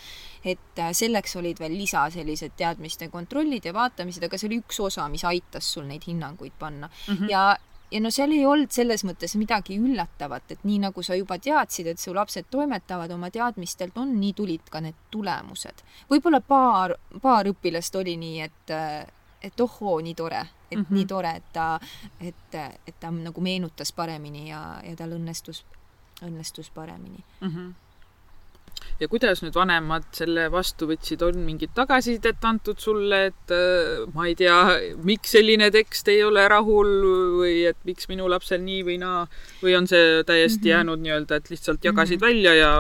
[0.44, 4.80] et äh, selleks olid veel lisa sellised teadmiste kontrollid ja vaatamised, aga see oli üks
[4.80, 7.16] osa, mis aitas sul neid hinnanguid panna mm.
[7.16, 7.30] -hmm.
[7.30, 7.58] ja
[7.92, 11.88] ja no seal ei olnud selles mõttes midagi üllatavat, et nii nagu sa juba teadsid,
[11.88, 15.84] et su lapsed toimetavad oma teadmistelt, on, nii tulid ka need tulemused.
[16.10, 19.06] võib-olla paar, paar õpilast oli nii, et äh,
[19.46, 20.98] et ohoo, nii tore, et mm -hmm.
[20.98, 21.80] nii tore, et ta,
[22.20, 25.64] et, et ta nagu meenutas paremini ja, ja tal õnnestus,
[26.22, 27.50] õnnestus paremini mm.
[27.50, 27.74] -hmm
[29.00, 34.28] ja kuidas nüüd vanemad selle vastu võtsid, on mingit tagasisidet antud sulle, et äh, ma
[34.30, 34.60] ei tea,
[35.04, 36.92] miks selline tekst ei ole rahul
[37.42, 39.26] või et miks minu lapsel nii või naa
[39.64, 40.72] või on see täiesti mm -hmm.
[40.72, 42.30] jäänud nii-öelda, et lihtsalt jagasid mm -hmm.
[42.30, 42.72] välja ja,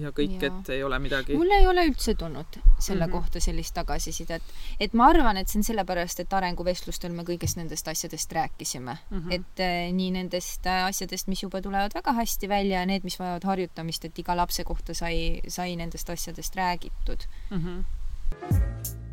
[0.00, 1.36] ja kõik, et ei ole midagi?
[1.38, 3.12] mul ei ole üldse tulnud selle mm -hmm.
[3.12, 4.42] kohta sellist tagasisidet,
[4.80, 9.18] et ma arvan, et see on sellepärast, et arenguvestlustel me kõigest nendest asjadest rääkisime mm,
[9.18, 9.32] -hmm.
[9.32, 13.18] et äh, nii nendest äh, asjadest, mis juba tulevad väga hästi välja ja need, mis
[13.18, 17.58] vajavad harjutamist, et iga lapse kohta sai sai nendest asjadest räägitud mm.
[17.58, 19.04] -hmm.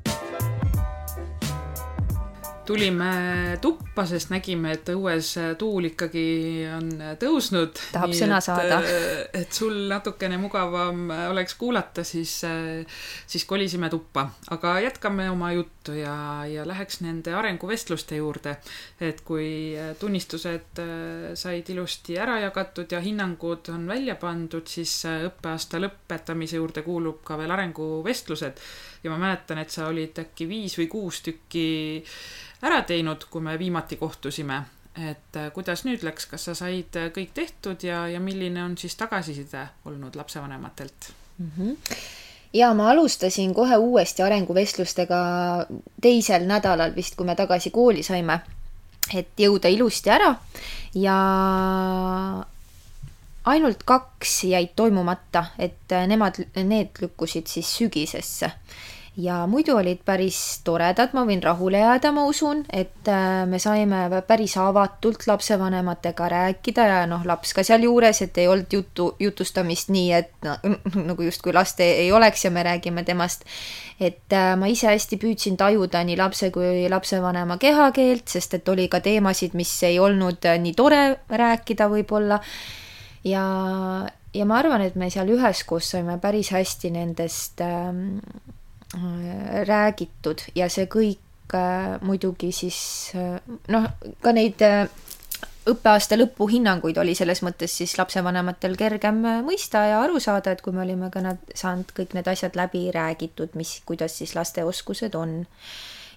[2.65, 6.26] Tulime tuppa, sest nägime, et õues tuul ikkagi
[6.71, 7.80] on tõusnud.
[7.93, 8.78] tahab sõna et, saada.
[9.41, 12.36] et sul natukene mugavam oleks kuulata, siis,
[13.28, 14.28] siis kolisime tuppa.
[14.56, 16.15] aga jätkame oma juttu ja,
[16.49, 18.56] ja läheks nende arenguvestluste juurde.
[19.02, 20.82] et kui tunnistused
[21.36, 27.38] said ilusti ära jagatud ja hinnangud on välja pandud, siis õppeaasta lõpetamise juurde kuulub ka
[27.38, 28.60] veel arenguvestlused
[29.03, 31.65] ja ma mäletan, et sa olid äkki viis või kuus tükki
[32.63, 34.63] ära teinud, kui me viimati kohtusime.
[34.93, 38.77] et äh, kuidas nüüd läks, kas sa said äh, kõik tehtud ja, ja milline on
[38.77, 41.51] siis tagasiside olnud lapsevanematelt mm?
[41.57, 41.77] -hmm
[42.53, 45.17] ja ma alustasin kohe uuesti arenguvestlustega
[46.01, 48.39] teisel nädalal vist, kui me tagasi kooli saime,
[49.15, 50.35] et jõuda ilusti ära
[50.95, 51.17] ja
[53.45, 58.51] ainult kaks jäid toimumata, et nemad, need lükkusid siis sügisesse
[59.17, 64.08] ja muidu olid päris toredad, ma võin rahule jääda, ma usun, et äh, me saime
[64.27, 70.12] päris avatult lapsevanematega rääkida ja noh, laps ka sealjuures, et ei olnud jutu, jutustamist nii,
[70.17, 70.58] et no,
[71.10, 73.45] nagu justkui last ei, ei oleks ja me räägime temast.
[73.99, 78.88] et äh, ma ise hästi püüdsin tajuda nii lapse kui lapsevanema kehakeelt, sest et oli
[78.89, 82.41] ka teemasid, mis ei olnud äh, nii tore rääkida võib-olla
[83.23, 83.45] ja,
[84.33, 88.19] ja ma arvan, et me seal üheskoos saime päris hästi nendest ähm,
[88.93, 92.77] Äh, räägitud ja see kõik äh, muidugi siis
[93.17, 93.39] äh,
[93.73, 93.88] noh,
[94.21, 94.62] ka neid
[95.65, 100.83] õppeaasta lõpuhinnanguid oli selles mõttes siis lapsevanematel kergem mõista ja aru saada, et kui me
[100.83, 105.39] olime ka nad saanud kõik need asjad läbi räägitud, mis, kuidas siis laste oskused on.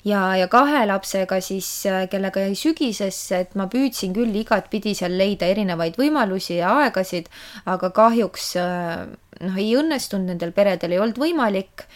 [0.06, 1.68] Ja, ja kahe lapsega siis,
[2.10, 7.30] kellega jäi sügisesse, et ma püüdsin küll igatpidi seal leida erinevaid võimalusi ja aegasid,
[7.66, 11.86] aga kahjuks noh, ei õnnestunud, nendel peredel ei olnud võimalik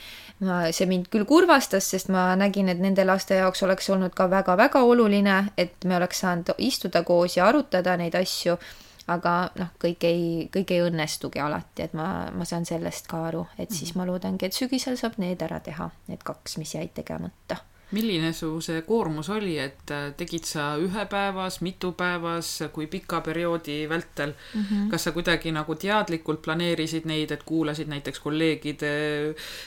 [0.45, 4.29] ma, see mind küll kurvastas, sest ma nägin, et nende laste jaoks oleks olnud ka
[4.33, 8.57] väga-väga oluline, et me oleks saanud istuda koos ja arutada neid asju,
[9.11, 10.23] aga noh, kõik ei,
[10.55, 13.99] kõik ei õnnestugi alati, et ma, ma saan sellest ka aru, et siis mhm.
[14.03, 17.63] ma loodangi, et sügisel saab need ära teha, need kaks, mis jäid tegemata
[17.97, 24.33] milline su see koormus oli, et äh, tegid sa ühepäevas, mitupäevas, kui pika perioodi vältel
[24.33, 24.63] mm?
[24.63, 24.91] -hmm.
[24.91, 28.93] kas sa kuidagi nagu teadlikult planeerisid neid, et kuulasid näiteks kolleegide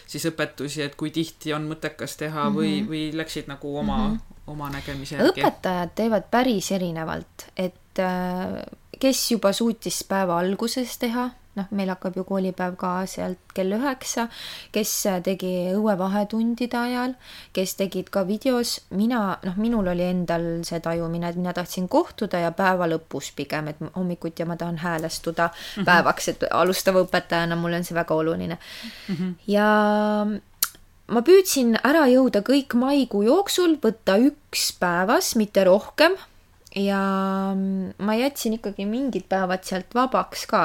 [0.08, 2.60] siis õpetusi, et kui tihti on mõttekas teha mm -hmm.
[2.60, 4.42] või, või läksid nagu oma mm, -hmm.
[4.48, 5.42] oma nägemise järgi?
[5.42, 8.64] õpetajad teevad päris erinevalt, et äh,
[9.00, 14.28] kes juba suutis päeva alguses teha noh, meil hakkab ju koolipäev ka sealt kell üheksa,
[14.74, 14.92] kes
[15.26, 17.16] tegi õuevahetundide ajal,
[17.56, 22.42] kes tegid ka videos, mina, noh, minul oli endal see tajumine, et mina tahtsin kohtuda
[22.46, 25.86] ja päeva lõpus pigem, et hommikuti ma tahan häälestuda -hmm.
[25.86, 29.16] päevaks, et alustava õpetajana mulle on see väga oluline mm.
[29.16, 29.34] -hmm.
[29.48, 29.68] ja
[31.08, 36.16] ma püüdsin ära jõuda kõik maikuu jooksul, võtta üks päevas, mitte rohkem
[36.76, 37.02] ja
[37.98, 40.64] ma jätsin ikkagi mingid päevad sealt vabaks ka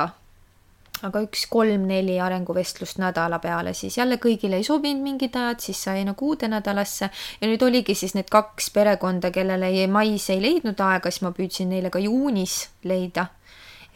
[1.07, 6.05] aga üks kolm-neli arenguvestlust nädala peale, siis jälle kõigile ei sobinud mingid ajad, siis sai
[6.09, 11.11] nagu uude nädalasse ja nüüd oligi siis need kaks perekonda, kellele mais ei leidnud aega,
[11.11, 13.29] siis ma püüdsin neile ka juunis leida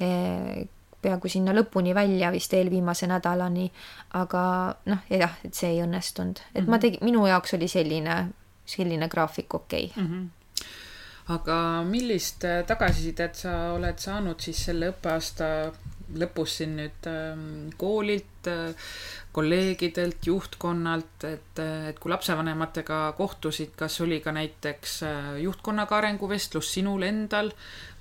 [0.01, 0.69] e
[1.03, 3.65] peaaegu sinna lõpuni välja vist eelviimase nädalani,
[4.15, 4.43] aga
[4.87, 6.71] noh, jah, et see ei õnnestunud, et mm -hmm.
[6.71, 6.81] ma mhm.
[6.81, 8.29] tegin, minu jaoks oli selline,
[8.65, 10.05] selline graafik okei okay.
[10.05, 10.13] mm.
[10.13, 10.31] -hmm
[11.33, 15.45] aga millist tagasisidet sa oled saanud siis selle õppeaasta
[16.19, 18.75] lõpus siin nüüd ähm, koolilt, äh,
[19.33, 26.73] kolleegidelt, juhtkonnalt, et, äh, et kui lapsevanematega kohtusid, kas oli ka näiteks äh, juhtkonnaga arenguvestlus
[26.75, 27.53] sinul endal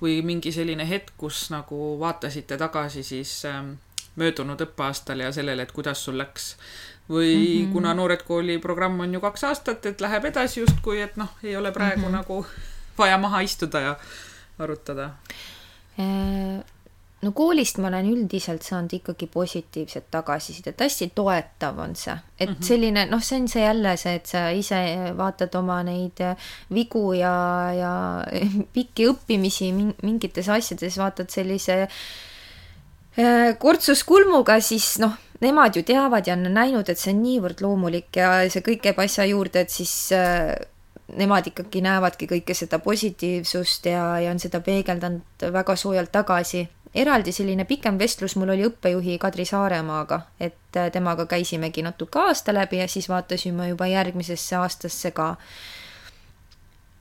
[0.02, 3.74] või mingi selline hetk, kus nagu vaatasite tagasi siis ähm,
[4.20, 6.56] möödunud õppeaastal ja sellele, et kuidas sul läks?
[7.10, 7.72] või mm -hmm.
[7.72, 11.56] kuna Noored Kooli programm on ju kaks aastat, et läheb edasi justkui, et noh, ei
[11.56, 12.12] ole praegu mm -hmm.
[12.12, 12.46] nagu
[12.98, 13.96] vaja maha istuda ja
[14.58, 15.10] arutada
[17.22, 22.54] no koolist ma olen üldiselt saanud ikkagi positiivset tagasisidet, hästi toetav on see, et mm
[22.54, 22.66] -hmm.
[22.66, 24.80] selline noh, see on see jälle see, et sa ise
[25.16, 26.18] vaatad oma neid
[26.74, 27.34] vigu ja,
[27.78, 27.92] ja
[28.74, 36.42] pikki õppimisi mingites asjades, vaatad sellise äh, kortsuskulmuga, siis noh, nemad ju teavad ja on
[36.54, 40.54] näinud, et see on niivõrd loomulik ja see kõik käib asja juurde, et siis äh,
[41.16, 47.32] nemad ikkagi näevadki kõike seda positiivsust ja, ja on seda peegeldanud väga soojalt tagasi eraldi
[47.32, 52.82] selline pikem vestlus mul oli õppejuhi Kadri Saaremaaga, et äh, temaga käisimegi natuke aasta läbi
[52.82, 55.36] ja siis vaatasime juba järgmisesse aastasse ka.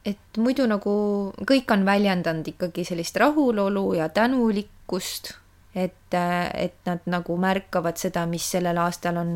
[0.06, 0.94] et muidu nagu
[1.46, 5.34] kõik on väljendanud ikkagi sellist rahulolu ja tänulikkust
[5.76, 6.16] et,
[6.54, 9.32] et nad nagu märkavad seda, mis sellel aastal on,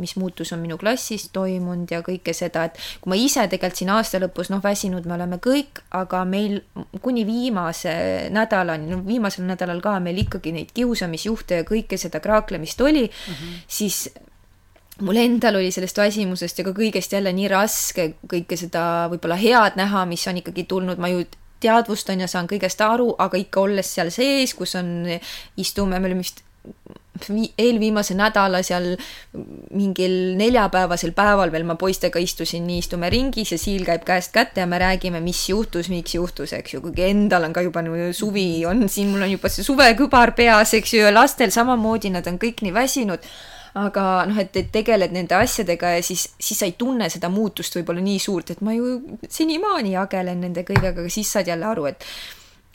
[0.00, 3.92] mis muutus on minu klassis toimunud ja kõike seda, et kui ma ise tegelikult siin
[3.94, 6.58] aasta lõpus, noh, väsinud me oleme kõik, aga meil
[7.04, 7.94] kuni viimase
[8.34, 13.34] nädalani, no viimasel nädalal ka meil ikkagi neid kiusamisjuhte ja kõike seda kraaklemist oli mm,
[13.34, 13.62] -hmm.
[13.68, 14.08] siis
[15.06, 19.76] mul endal oli sellest väsimusest ja ka kõigest jälle nii raske kõike seda võib-olla head
[19.76, 21.22] näha, mis on ikkagi tulnud, ma ju
[21.60, 25.06] teadvustan ja saan kõigest aru, aga ikka olles seal sees, kus on,
[25.56, 26.42] istume, me olime vist
[27.58, 28.90] eelviimase nädala seal
[29.76, 34.60] mingil neljapäevasel päeval veel ma poistega istusin, nii istume ringis ja Siil käib käest kätte
[34.60, 38.12] ja me räägime, mis juhtus, miks juhtus, eks ju, kuigi endal on ka juba nagu
[38.12, 42.26] suvi on siin, mul on juba see suvekübar peas, eks ju, ja lastel samamoodi, nad
[42.28, 43.30] on kõik nii väsinud
[43.76, 47.76] aga noh, et, et tegeled nende asjadega ja siis, siis sa ei tunne seda muutust
[47.76, 51.86] võib-olla nii suurt, et ma ju senimaani jagelen nende kõigega, aga siis saad jälle aru,
[51.92, 52.08] et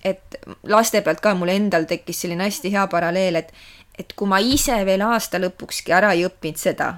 [0.05, 3.53] et laste pealt ka mul endal tekkis selline hästi hea paralleel, et
[3.99, 6.93] et kui ma ise veel aasta lõpukski ära ei õppinud seda,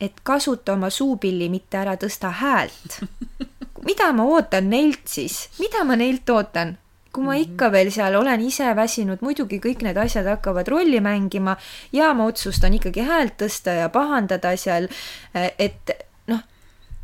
[0.00, 2.98] et kasuta oma suupilli, mitte ära tõsta häält.
[3.88, 6.76] mida ma ootan neilt siis, mida ma neilt ootan?
[7.18, 7.74] Kui ma ikka mhm.
[7.74, 11.56] veel seal olen ise väsinud, muidugi kõik need asjad hakkavad rolli mängima
[11.94, 14.86] ja ma otsustan ikkagi häält tõsta ja pahandada seal,
[15.34, 15.94] et
[16.30, 16.44] noh,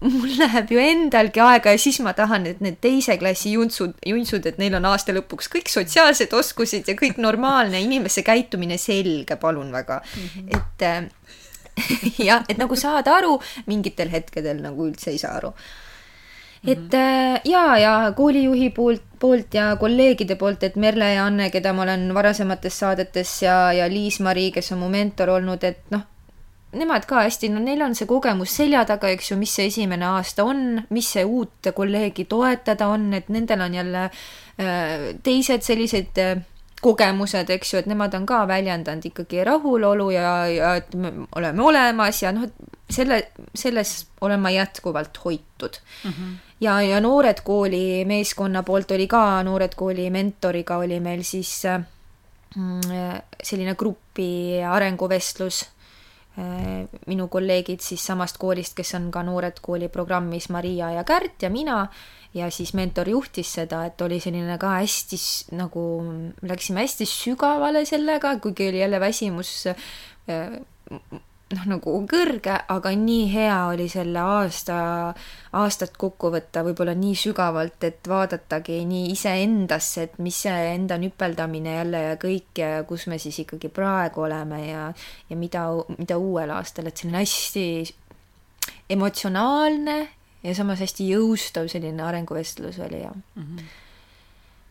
[0.07, 4.47] mul läheb ju endalgi aega ja siis ma tahan, et need teise klassi juntsud, juntsud,
[4.47, 9.75] et neil on aasta lõpuks kõik sotsiaalsed oskused ja kõik normaalne inimese käitumine selge, palun
[9.75, 10.29] väga mm.
[10.35, 10.61] -hmm.
[10.61, 15.51] et jah, et nagu saada aru, mingitel hetkedel nagu üldse ei saa aru
[16.67, 16.95] et mhm.
[16.95, 21.85] äh, ja, ja koolijuhi poolt, poolt ja kolleegide poolt, et Merle ja Anne, keda ma
[21.85, 26.07] olen varasemates saadetes ja, ja Liis-Mari, kes on mu mentor olnud, et noh,
[26.75, 30.09] nemad ka hästi, no neil on see kogemus selja taga, eks ju, mis see esimene
[30.09, 36.21] aasta on, mis see uut kolleegi toetada on, et nendel on jälle äh, teised sellised
[36.23, 36.43] äh,
[36.85, 41.65] kogemused, eks ju, et nemad on ka väljendanud ikkagi rahulolu ja, ja et me oleme
[41.65, 43.23] olemas ja noh, et selle,
[43.57, 46.11] selles olen ma jätkuvalt hoitud mm.
[46.11, 51.63] -hmm ja, ja Noored Kooli meeskonna poolt oli ka, Noored Kooli mentoriga oli meil siis
[52.57, 52.81] mm,
[53.43, 55.71] selline grupi arenguvestlus.
[57.07, 61.51] minu kolleegid siis samast koolist, kes on ka Noored Kooli programmis, Maria ja Kärt ja
[61.51, 61.87] mina,
[62.35, 65.19] ja siis mentor juhtis seda, et oli selline ka hästi
[65.55, 65.85] nagu,
[66.43, 69.53] läksime hästi sügavale sellega, kuigi oli jälle väsimus
[71.53, 74.77] noh, nagu kõrge, aga nii hea oli selle aasta,
[75.61, 81.77] aastat kokku võtta võib-olla nii sügavalt, et vaadatagi nii iseendasse, et mis see enda nüpeldamine
[81.79, 84.89] jälle ja kõik ja kus me siis ikkagi praegu oleme ja,
[85.31, 87.67] ja mida, mida uuel aastal, et selline hästi
[88.95, 89.99] emotsionaalne
[90.45, 93.43] ja samas hästi jõustav selline arenguvestlus oli ja mm.
[93.43, 93.73] -hmm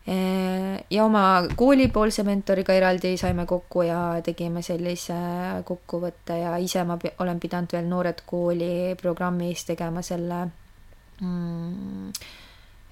[0.04, 5.16] ja oma koolipoolse mentoriga eraldi saime kokku ja tegime sellise
[5.64, 10.42] kokkuvõtte ja ise ma olen pidanud veel Noored Kooli programmis tegema selle
[11.24, 12.12] mm,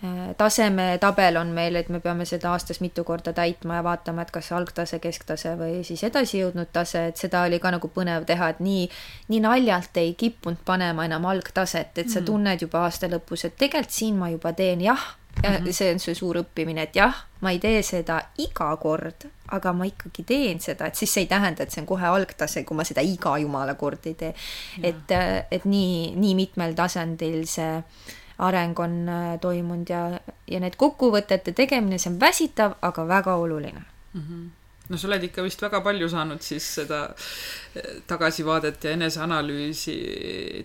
[0.05, 4.33] äh, tasemetabel on meil, et me peame seda aastas mitu korda täitma ja vaatama, et
[4.33, 8.65] kas algtase, kesktase või siis edasijõudnud tase, et seda oli ka nagu põnev teha, et
[8.65, 8.89] nii,
[9.29, 12.29] nii naljalt ei kippunud panema enam algtaset, et sa mm.
[12.33, 15.73] tunned juba aasta lõpus, et tegelikult siin ma juba teen jah ja mm -hmm.
[15.73, 19.85] see on see suur õppimine, et jah, ma ei tee seda iga kord, aga ma
[19.85, 22.85] ikkagi teen seda, et siis see ei tähenda, et see on kohe algtase, kui ma
[22.85, 24.35] seda iga jumala kord ei tee.
[24.83, 25.11] et,
[25.51, 27.83] et nii, nii mitmel tasandil see
[28.39, 33.85] areng on äh, toimunud ja, ja need kokkuvõtete tegemine, see on väsitav, aga väga oluline
[34.15, 34.21] mm.
[34.21, 34.51] -hmm
[34.89, 39.97] no sa oled ikka vist väga palju saanud siis seda eh, tagasivaadet ja eneseanalüüsi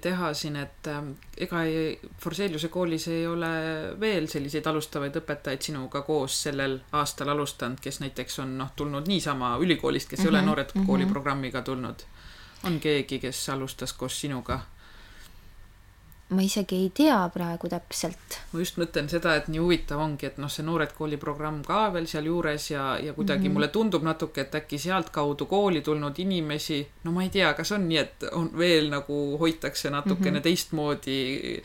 [0.02, 1.10] teha siin, et eh,
[1.46, 3.52] ega ei, Forseliuse koolis ei ole
[4.02, 9.56] veel selliseid alustavaid õpetajaid sinuga koos sellel aastal alustanud, kes näiteks on noh, tulnud niisama
[9.62, 10.88] ülikoolist, kes mm -hmm, ei ole mhm, Noored mm -hmm.
[10.88, 12.08] Kooli programmiga tulnud.
[12.64, 14.62] on keegi, kes alustas koos sinuga?
[16.28, 18.36] Ma isegi ei tea praegu täpselt.
[18.52, 21.86] ma just mõtlen seda, et nii huvitav ongi, et noh, see Noored Kooli programm ka
[21.94, 23.54] veel sealjuures ja, ja kuidagi mm -hmm.
[23.56, 27.88] mulle tundub natuke, et äkki sealtkaudu kooli tulnud inimesi, no ma ei tea, kas on
[27.88, 30.44] nii, et on veel nagu hoitakse natukene mm -hmm.
[30.44, 31.64] teistmoodi.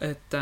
[0.00, 0.34] et,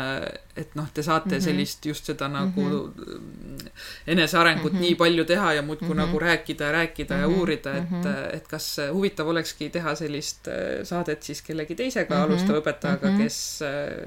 [0.55, 1.43] et noh, te saate mm -hmm.
[1.43, 3.69] sellist just seda nagu mm -hmm.
[4.07, 4.81] enesearengut mm -hmm.
[4.81, 5.97] nii palju teha ja muudkui mm -hmm.
[5.97, 7.31] nagu rääkida ja rääkida mm -hmm.
[7.31, 8.35] ja uurida, et -hmm.
[8.35, 10.47] et kas huvitav olekski teha sellist
[10.83, 12.23] saadet siis kellegi teisega mm -hmm.
[12.23, 13.23] alustava õpetajaga mm, -hmm.
[13.23, 13.50] kes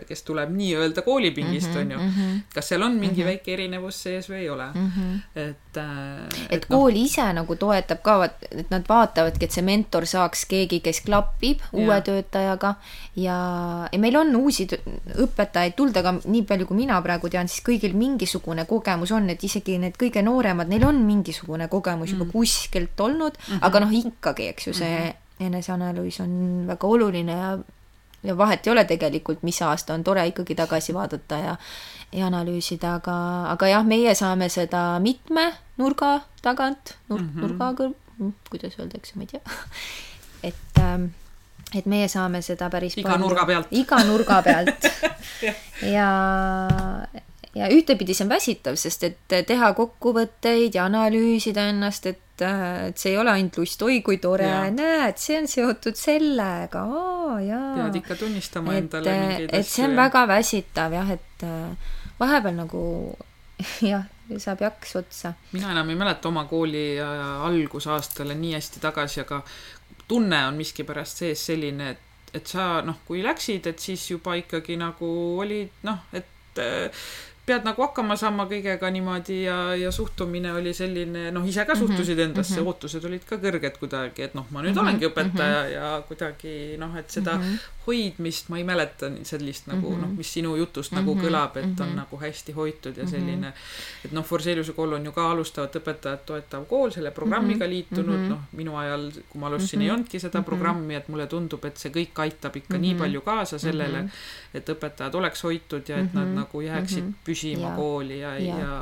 [0.08, 2.10] kes tuleb nii-öelda koolipingist mm, -hmm, on ju mm.
[2.10, 2.40] -hmm.
[2.54, 3.26] kas seal on mingi mm -hmm.
[3.26, 4.90] väike erinevus sees või ei ole mm?
[4.96, 5.18] -hmm.
[5.34, 7.04] et äh,, et, et kool no.
[7.04, 11.68] ise nagu toetab ka, et nad vaatavadki, et see mentor saaks keegi, kes klapib ja.
[11.72, 12.74] uue töötajaga
[13.16, 13.38] ja,
[13.92, 14.68] ja meil on uusi
[15.26, 19.44] õpetajaid tulnud, aga nii palju, kui mina praegu tean, siis kõigil mingisugune kogemus on, et
[19.44, 22.18] isegi need kõige nooremad, neil on mingisugune kogemus mm.
[22.18, 23.66] juba kuskilt olnud mm, -hmm.
[23.66, 26.34] aga noh, ikkagi, eks ju, see mm -hmm eneseanalüüs on
[26.68, 27.58] väga oluline ja
[28.24, 31.56] ja vahet ei ole tegelikult, mis aasta on tore ikkagi tagasi vaadata ja
[32.14, 33.16] ja analüüsida, aga,
[33.50, 37.40] aga jah, meie saame seda mitme nurga tagant, nur- mm, -hmm.
[37.40, 39.40] nurga kõrv, kuidas öeldakse, ma ei tea.
[40.42, 41.10] et ähm,
[41.74, 43.66] et meie saame seda päris iga palju, nurga pealt.
[43.70, 44.90] iga nurga pealt
[45.96, 46.08] ja ja
[47.54, 53.18] ühtepidi see on väsitav, sest et teha kokkuvõtteid ja analüüsida ennast, et, et see ei
[53.20, 57.68] ole ainult lust, oi kui tore, näed, see on seotud sellega, aa jaa.
[57.78, 59.60] pead ikka tunnistama et, endale mingeid asju.
[59.60, 60.00] et see on ja...
[60.02, 62.82] väga väsitav jah, et äh, vahepeal nagu
[63.92, 64.08] jah,
[64.42, 65.36] saab jaks otsa.
[65.52, 69.44] mina enam ei mäleta oma kooli algusaastale nii hästi tagasi, aga
[70.08, 72.02] tunne on miskipärast sees selline, et
[72.34, 75.06] et sa noh, kui läksid, et siis juba ikkagi nagu
[75.38, 76.58] olid noh, et
[77.44, 81.80] pead nagu hakkama saama kõigega niimoodi ja, ja suhtumine oli selline, noh, ise ka mhm,
[81.82, 82.68] suhtusid endasse mm, -hmm.
[82.72, 84.88] ootused olid ka kõrged kuidagi, et noh, ma nüüd mm -hmm.
[84.88, 85.74] olengi õpetaja mm -hmm.
[85.74, 87.58] ja kuidagi noh, et seda mm -hmm.
[87.86, 90.00] hoidmist ma ei mäleta sellist nagu mm -hmm.
[90.00, 91.00] noh, mis sinu jutust mm -hmm.
[91.00, 91.82] nagu mhm, kõlab, et mm -hmm.
[91.82, 91.96] on mhm.
[91.96, 93.52] nagu hästi hoitud ja selline,
[94.04, 98.24] et noh, Forseliuse kool on ju ka alustavat õpetajat toetav kool, selle programmiga liitunud mm,
[98.24, 98.28] -hmm.
[98.28, 99.84] noh, minu ajal, kui ma alustasin mm, -hmm.
[99.84, 100.46] ei olnudki seda mm -hmm.
[100.46, 102.80] programmi, et mulle tundub, et see kõik aitab ikka mm -hmm.
[102.80, 104.56] nii palju kaasa sellele mm, -hmm.
[104.56, 106.24] et õpetajad oleks hoitud ja et mm -hmm.
[106.24, 107.74] nad nagu jääksid mm -hmm püsima ja.
[107.76, 108.74] kooli ja, ja., ja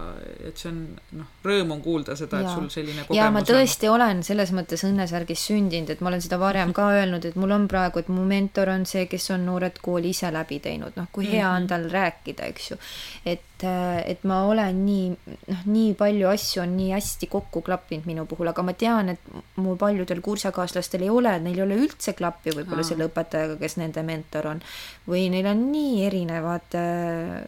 [0.49, 0.81] et see on
[1.19, 3.97] noh, rõõm on kuulda seda, et sul selline kogemus ja ma tõesti on.
[3.97, 7.67] olen selles mõttes õnnesärgis sündinud, et ma olen seda varem ka öelnud, et mul on
[7.71, 11.27] praegu, et mu mentor on see, kes on Noored Kooli ise läbi teinud, noh, kui
[11.31, 11.57] hea mm -hmm.
[11.57, 11.71] on mhm.
[11.73, 12.79] tal rääkida, eks ju.
[13.27, 13.65] et,
[14.07, 15.09] et ma olen nii,
[15.49, 19.21] noh, nii palju asju on nii hästi kokku klappinud minu puhul, aga ma tean, et
[19.57, 24.03] mu paljudel kursakaaslastel ei ole, neil ei ole üldse klappi võib-olla selle õpetajaga, kes nende
[24.03, 24.63] mentor on.
[25.09, 27.45] või neil on nii erinevad äh,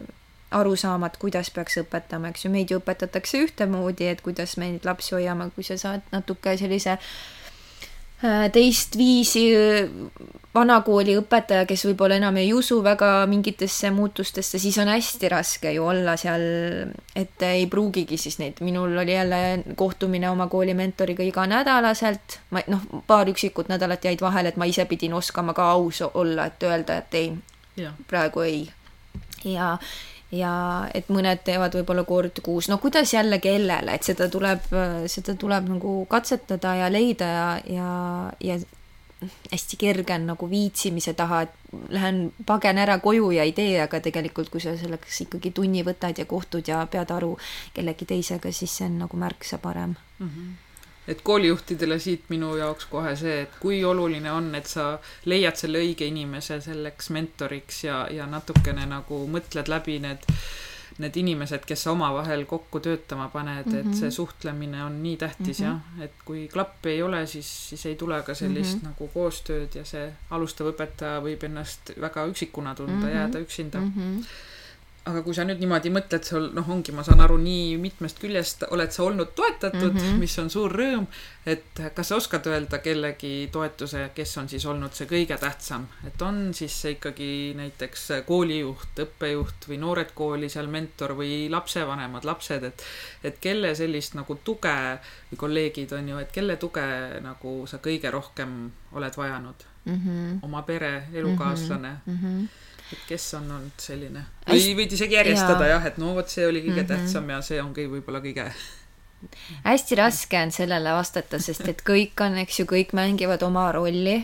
[0.55, 5.17] arusaamad, kuidas peaks õpetama, eks ju, meid ju õpetatakse ühtemoodi, et kuidas me neid lapsi
[5.17, 9.89] hoiame, kui sa saad natuke sellise äh, teist viisi äh,
[10.55, 15.83] vanakooli õpetaja, kes võib-olla enam ei usu väga mingitesse muutustesse, siis on hästi raske ju
[15.85, 16.45] olla seal,
[17.15, 19.41] et ei pruugigi siis neid, minul oli jälle
[19.75, 24.87] kohtumine oma kooli mentoriga iganädalaselt, ma noh, paar üksikut nädalat jäid vahele, et ma ise
[24.89, 27.33] pidin oskama ka aus olla, et öelda, et ei,
[28.07, 28.65] praegu ei.
[29.43, 29.75] ja,
[30.35, 30.53] ja
[30.93, 34.65] et mõned teevad võib-olla kord kuus, no kuidas jälle kellele, et seda tuleb,
[35.11, 37.91] seda tuleb nagu katsetada ja leida ja, ja,
[38.43, 38.59] ja
[39.51, 41.53] hästi kerge on nagu viitsimise taha, et
[41.89, 46.19] lähen pagen ära koju ja ei tee, aga tegelikult, kui sa selleks ikkagi tunni võtad
[46.19, 47.35] ja kohtud ja pead aru
[47.73, 50.29] kellegi teisega, siis see on nagu märksa parem mm.
[50.29, 50.53] -hmm
[51.07, 54.95] et koolijuhtidele siit minu jaoks kohe see, et kui oluline on, et sa
[55.29, 60.25] leiad selle õige inimese selleks mentoriks ja, ja natukene nagu mõtled läbi need,
[61.03, 63.79] need inimesed, kes sa omavahel kokku töötama paned mm, -hmm.
[63.79, 64.15] et see mhm.
[64.17, 65.99] suhtlemine on nii tähtis mm -hmm.
[65.99, 68.85] jah, et kui klappe ei ole, siis, siis ei tule ka sellist mm -hmm.
[68.85, 73.15] nagu koostööd ja see alustav õpetaja võib ennast väga üksikuna tunda mm, -hmm.
[73.15, 73.93] jääda üksinda mm.
[73.97, 74.53] -hmm
[75.05, 78.65] aga kui sa nüüd niimoodi mõtled, sul noh, ongi, ma saan aru, nii mitmest küljest
[78.73, 80.17] oled sa olnud toetatud mm, -hmm.
[80.23, 81.05] mis on suur rõõm,
[81.45, 86.21] et kas sa oskad öelda kellegi toetuse, kes on siis olnud see kõige tähtsam, et
[86.25, 92.63] on siis see ikkagi näiteks koolijuht, õppejuht või noored kooli seal mentor või lapsevanemad, lapsed,
[92.63, 92.83] et
[93.23, 94.75] et kelle sellist nagu tuge
[95.31, 96.85] või kolleegid on ju, et kelle tuge
[97.21, 99.95] nagu sa kõige rohkem oled vajanud mm?
[99.95, 100.39] -hmm.
[100.41, 102.21] oma pere, elukaaslane mm?
[102.21, 106.47] -hmm et kes on olnud selline või võid isegi järjestada jah, et no vot, see
[106.47, 107.05] oli kõige mm -hmm.
[107.05, 108.49] tähtsam ja see ongi võib-olla kõige
[109.69, 114.17] hästi raske on sellele vastata, sest et kõik on, eks ju, kõik mängivad oma rolli,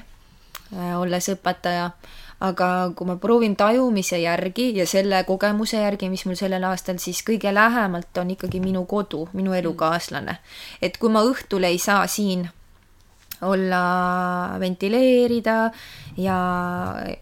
[0.73, 1.91] äh, olles õpetaja,
[2.41, 7.21] aga kui ma proovin tajumise järgi ja selle kogemuse järgi, mis mul sellel aastal siis
[7.27, 10.37] kõige lähemalt on ikkagi minu kodu, minu elukaaslane.
[10.81, 12.49] et kui ma õhtul ei saa siin
[13.41, 15.71] olla, ventileerida
[16.17, 16.37] ja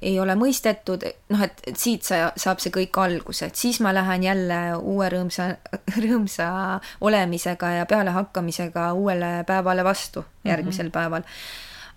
[0.02, 3.94] ei ole mõistetud, noh, et, et siit sa, saab see kõik alguse, et siis ma
[3.96, 5.52] lähen jälle uue rõõmsa,
[6.06, 6.52] rõõmsa
[7.02, 11.00] olemisega ja pealehakkamisega uuele päevale vastu järgmisel mm -hmm.
[11.00, 11.28] päeval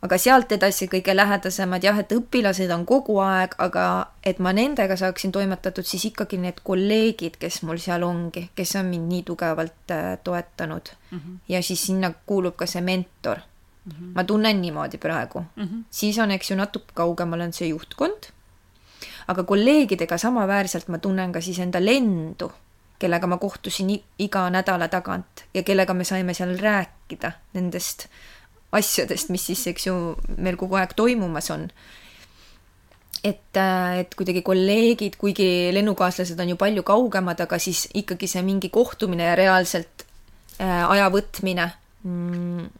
[0.03, 3.85] aga sealt edasi kõige lähedasemad jah, et õpilased on kogu aeg, aga
[4.27, 8.91] et ma nendega saaksin toimetatud, siis ikkagi need kolleegid, kes mul seal ongi, kes on
[8.91, 11.19] mind nii tugevalt äh, toetanud mm.
[11.19, 11.39] -hmm.
[11.49, 13.47] ja siis sinna kuulub ka see mentor
[13.85, 13.93] mm.
[13.93, 14.13] -hmm.
[14.15, 15.65] ma tunnen niimoodi praegu mm.
[15.65, 15.85] -hmm.
[15.91, 18.31] siis on, eks ju, natuke kaugemal on see juhtkond.
[19.29, 22.53] aga kolleegidega samaväärselt ma tunnen ka siis enda lendu,
[22.99, 28.09] kellega ma kohtusin iga nädala tagant ja kellega me saime seal rääkida nendest
[28.73, 31.69] asjadest, mis siis, eks ju, meil kogu aeg toimumas on
[33.25, 38.43] et, äh, et kuidagi kolleegid, kuigi lennukaaslased on ju palju kaugemad, aga siis ikkagi see
[38.43, 40.07] mingi kohtumine ja reaalselt
[40.59, 41.69] äh, aja võtmine
[42.03, 42.71] mm..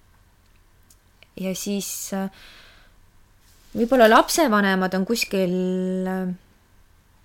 [1.41, 2.29] Ja siis äh,
[3.77, 5.55] võib-olla lapsevanemad on kuskil
[6.09, 6.33] äh,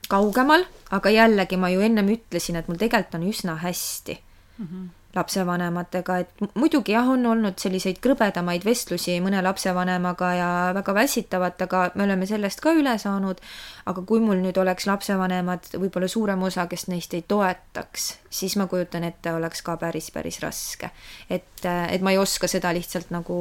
[0.07, 0.63] kaugemal,
[0.95, 4.67] aga jällegi ma ju ennem ütlesin, et mul tegelikult on üsna hästi mm.
[4.67, 4.85] -hmm
[5.17, 11.83] lapsevanematega, et muidugi jah, on olnud selliseid krõbedamaid vestlusi mõne lapsevanemaga ja väga väsitavat, aga
[11.95, 13.41] me oleme sellest ka üle saanud.
[13.87, 18.67] aga kui mul nüüd oleks lapsevanemad, võib-olla suurem osa, kes neist ei toetaks, siis ma
[18.67, 20.91] kujutan ette, oleks ka päris, päris raske.
[21.29, 23.37] et, et ma ei oska seda lihtsalt nagu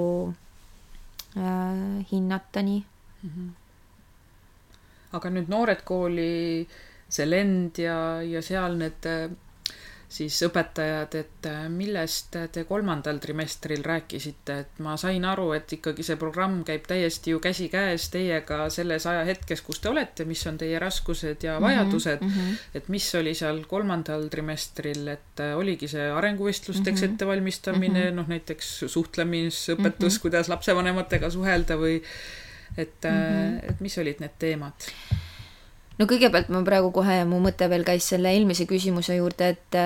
[1.37, 2.83] äh, hinnata nii
[3.23, 3.31] mm.
[3.31, 3.51] -hmm.
[5.13, 6.67] aga nüüd Noored Kooli
[7.09, 9.07] see lend ja, ja seal need
[10.09, 16.05] siis õpetajad, et äh, millest te kolmandal trimestril rääkisite, et ma sain aru, et ikkagi
[16.07, 20.79] see programm käib täiesti ju käsikäes teiega selles ajahetkes, kus te olete, mis on teie
[20.83, 22.33] raskused ja mhm, vajadused mm.
[22.37, 22.63] -hmm.
[22.79, 27.13] et mis oli seal kolmandal trimestril, et äh, oligi see arenguvestlusteks mm -hmm.
[27.13, 28.21] ettevalmistamine mm, -hmm.
[28.23, 30.23] noh näiteks suhtlemisõpetus mm, -hmm.
[30.23, 32.03] kuidas lapsevanematega suhelda või
[32.77, 33.71] et mm, -hmm.
[33.71, 34.91] et mis olid need teemad?
[35.99, 39.81] No kõigepealt ma praegu kohe, mu mõte veel käis selle eelmise küsimuse juurde, et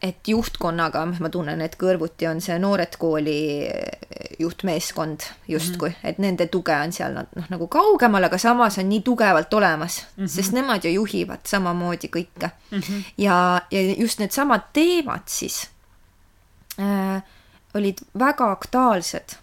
[0.00, 3.40] et juhtkonnaga, ma tunnen, et kõrvuti on see noored kooli
[4.40, 6.08] juhtmeeskond justkui mm, -hmm.
[6.08, 10.24] et nende tuge on seal noh, nagu kaugemal, aga samas on nii tugevalt olemas mm,
[10.24, 10.28] -hmm.
[10.28, 12.78] sest nemad ju juhivad samamoodi kõike mm.
[12.78, 13.02] -hmm.
[13.18, 15.68] ja, ja just needsamad teemad siis
[16.80, 17.22] äh,
[17.74, 19.36] olid väga aktuaalsed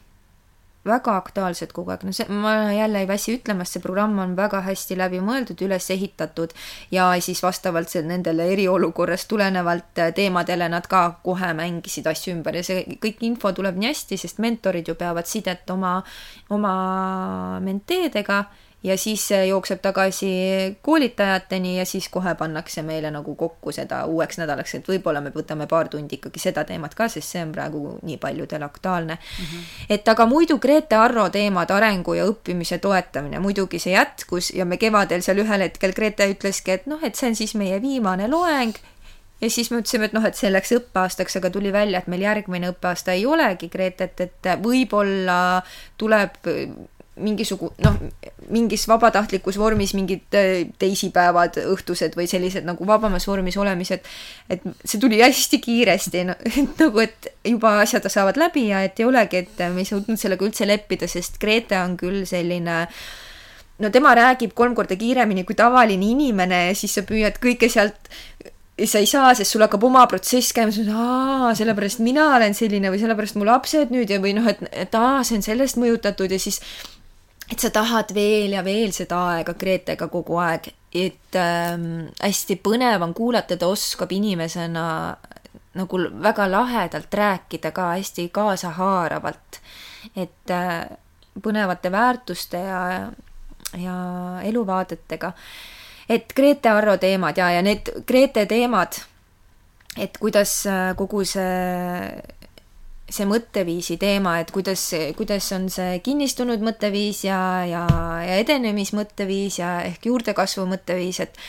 [0.88, 4.62] väga aktuaalsed kogu aeg, no see, ma jälle ei väsi ütlemast, see programm on väga
[4.66, 6.56] hästi läbimõeldud, üles ehitatud
[6.92, 12.64] ja siis vastavalt nendele eriolukorrast tulenevalt äh, teemadele nad ka kohe mängisid asju ümber ja
[12.66, 16.00] see kõik info tuleb nii hästi, sest mentorid ju peavad sidet oma,
[16.54, 16.74] oma
[17.64, 18.46] menteedega
[18.84, 20.28] ja siis jookseb tagasi
[20.82, 25.67] koolitajateni ja siis kohe pannakse meile nagu kokku seda uueks nädalaks, et võib-olla me võtame
[25.67, 29.45] paar tundi ikkagi seda teemat ka, sest see on praegu nii paljudel aktuaalne mm.
[29.45, 29.86] -hmm.
[29.89, 34.78] et aga muidu Grete Arro teemad, arengu ja õppimise toetamine, muidugi see jätkus ja me
[34.78, 38.78] kevadel seal ühel hetkel Grete ütleski, et noh, et see on siis meie viimane loeng
[39.41, 42.21] ja siis me ütlesime, et noh, et see läks õppeaastaks, aga tuli välja, et meil
[42.21, 45.63] järgmine õppeaasta ei olegi Gretet, et võib-olla
[45.97, 46.38] tuleb
[47.24, 47.99] mingisugu-, noh,
[48.53, 54.07] mingis vabatahtlikus vormis mingid äh, teisipäevad, õhtused või sellised nagu vabamas vormis olemised,
[54.49, 58.99] et see tuli hästi kiiresti no,, et nagu, et juba asjad saavad läbi ja et
[58.99, 62.84] ei olegi, et me ei suutnud sellega üldse leppida, sest Grete on küll selline
[63.78, 68.09] no tema räägib kolm korda kiiremini kui tavaline inimene ja siis sa püüad kõike sealt
[68.86, 72.53] sa ei saa, sest sul hakkab oma protsess käima, sa mõtled, aa, sellepärast mina olen
[72.57, 75.80] selline või sellepärast mu lapsed nüüd ja või noh, et, et aa, see on sellest
[75.82, 76.61] mõjutatud ja siis
[77.52, 83.04] et sa tahad veel ja veel seda aega Gretega kogu aeg, et ähm, hästi põnev
[83.06, 84.86] on kuulata, ta oskab inimesena
[85.78, 89.60] nagu väga lahedalt rääkida ka hästi kaasahaaravalt,
[90.16, 90.88] et äh,
[91.43, 92.82] põnevate väärtuste ja,
[93.78, 93.98] ja
[94.43, 95.32] eluvaadetega.
[96.10, 99.00] et Grete Arro teemad ja, ja need Grete teemad,
[99.98, 102.37] et kuidas äh, kogu see
[103.10, 104.84] see mõtteviisi teema, et kuidas,
[105.16, 107.86] kuidas on see kinnistunud mõtteviis ja, ja,
[108.26, 111.41] ja edenemismõtteviis ja ehk juurdekasvu mõtteviis, et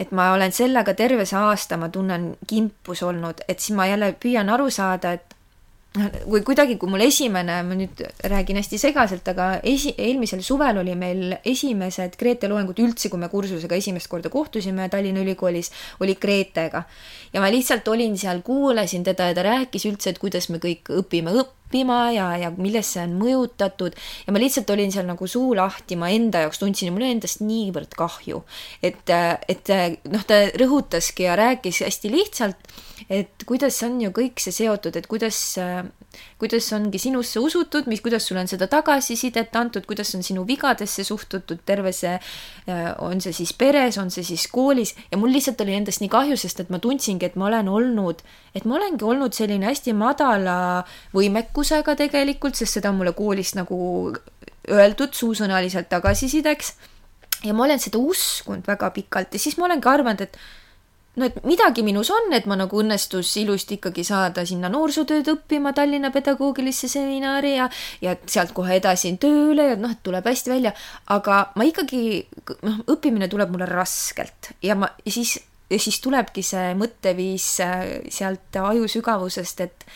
[0.00, 4.14] et ma olen sellega terve see aasta, ma tunnen kimpus olnud, et siis ma jälle
[4.16, 5.29] püüan aru saada, et
[5.90, 7.98] kui kuidagi, kui mul esimene, ma nüüd
[8.30, 13.30] räägin hästi segaselt, aga esi, eelmisel suvel oli meil esimesed Grete loengud üldse, kui me
[13.32, 16.84] kursusega esimest korda kohtusime Tallinna Ülikoolis, oli Gretega.
[17.32, 20.94] ja ma lihtsalt olin seal, kuulasin teda ja ta rääkis üldse, et kuidas me kõik
[20.94, 23.96] õpime õppima ja, ja millest see on mõjutatud
[24.26, 27.16] ja ma lihtsalt olin seal nagu suu lahti, ma enda jaoks tundsin ja mul oli
[27.16, 28.42] endast niivõrd kahju.
[28.82, 29.10] et,
[29.48, 29.74] et
[30.10, 32.70] noh, ta rõhutaski ja rääkis hästi lihtsalt
[33.08, 35.38] et kuidas on ju kõik see seotud, et kuidas,
[36.40, 41.04] kuidas ongi sinusse usutud, mis, kuidas sulle on seda tagasisidet antud, kuidas on sinu vigadesse
[41.06, 42.16] suhtutud, terve see,
[42.98, 44.94] on see siis peres, on see siis koolis.
[45.12, 48.22] Ja mul lihtsalt oli endast nii kahju, sest et ma tundsingi, et ma olen olnud,
[48.54, 50.56] et ma olengi olnud selline hästi madala
[51.16, 53.80] võimekusega tegelikult, sest seda on mulle koolist nagu
[54.70, 56.74] öeldud suusõnaliselt tagasisideks.
[57.46, 59.32] Ja ma olen seda uskunud väga pikalt.
[59.32, 60.36] Ja siis ma olengi arvanud, et
[61.18, 65.72] no et midagi minus on, et ma nagu õnnestus ilusti ikkagi saada sinna noorsootööd õppima
[65.76, 67.66] Tallinna pedagoogilisse seminari ja,
[68.04, 70.74] ja sealt kohe edasi tööle ja noh, et tuleb hästi välja,
[71.10, 72.02] aga ma ikkagi,
[72.66, 75.36] noh, õppimine tuleb mulle raskelt ja ma, siis,
[75.74, 79.86] siis tulebki see mõtteviis äh, sealt aju sügavusest, et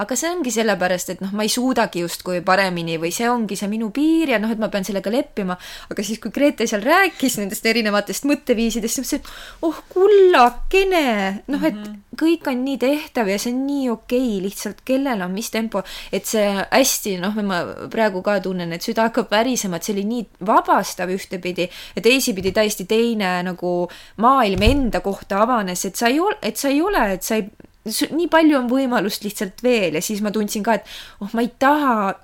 [0.00, 3.68] aga see ongi sellepärast, et noh, ma ei suudagi justkui paremini või see ongi see
[3.68, 5.56] minu piir ja noh, et ma pean sellega leppima.
[5.92, 9.26] aga siis, kui Grete seal rääkis nendest erinevatest mõtteviisidest, siis mõtlesin,
[9.68, 12.20] oh kullakene, noh, et mm -hmm.
[12.22, 15.82] kõik on nii tehtav ja see on nii okei okay,, lihtsalt kellel on mis tempo,
[16.12, 20.04] et see hästi, noh, ma praegu ka tunnen, et süda hakkab värisema, et see oli
[20.04, 26.20] nii vabastav ühtepidi ja teisipidi täiesti teine nagu maailm enda kohta avanes, et sa ei
[26.20, 27.50] ole, et sa ei ole, et sa ei
[27.84, 30.86] nii palju on võimalust lihtsalt veel ja siis ma tundsin ka, et
[31.20, 32.22] oh, ma ei taha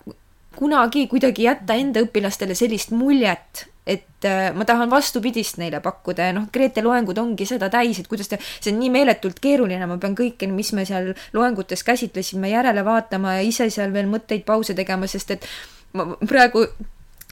[0.58, 6.34] kunagi kuidagi jätta enda õpilastele sellist muljet, et äh, ma tahan vastupidist neile pakkuda ja
[6.36, 9.98] noh, Grete loengud ongi seda täis, et kuidas ta, see on nii meeletult keeruline, ma
[10.02, 14.76] pean kõike, mis me seal loengutes käsitlesime, järele vaatama ja ise seal veel mõtteid, pause
[14.78, 15.48] tegema, sest et
[15.96, 16.66] ma praegu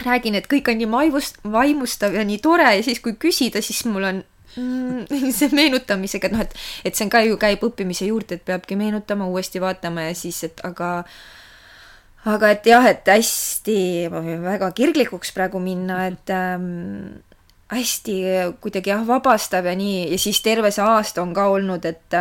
[0.05, 3.85] räägin, et kõik on nii maivust, vaimustav ja nii tore ja siis, kui küsida, siis
[3.91, 4.25] mul on
[5.39, 6.55] see meenutamisega, et noh, et,
[6.89, 10.43] et see on ka ju, käib õppimise juurde, et peabki meenutama, uuesti vaatama ja siis,
[10.49, 10.91] et aga
[12.27, 13.79] aga et jah, et hästi
[14.11, 17.21] väga kirglikuks praegu minna, et ähm,
[17.71, 18.17] hästi
[18.63, 22.21] kuidagi jah, vabastav ja nii ja siis terve see aasta on ka olnud, et